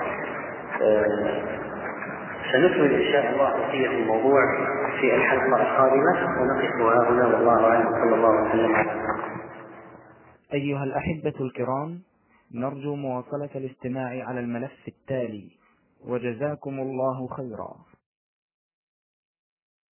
آه 0.82 1.67
سنكمل 2.53 2.94
إن 2.94 3.12
شاء 3.12 3.32
الله 3.32 3.51
بقيه 3.51 3.86
الموضوع 3.86 4.40
في 5.01 5.14
الحلقة 5.14 5.62
القادمة 5.62 6.40
ونقف 6.40 6.74
هنا 7.11 7.26
والله 7.26 7.64
أعلم. 7.64 7.90
صلى 7.92 8.14
الله 8.14 8.49
وسلم. 8.49 8.74
على 8.74 8.90
أيها 10.55 10.84
الأحبة 10.84 11.34
الكرام 11.40 11.99
نرجو 12.55 12.94
مواصلة 12.94 13.51
الاستماع 13.55 14.24
على 14.28 14.40
الملف 14.40 14.88
التالي. 14.88 15.51
وجزاكم 16.07 16.80
الله 16.80 17.26
خيرا. 17.26 17.88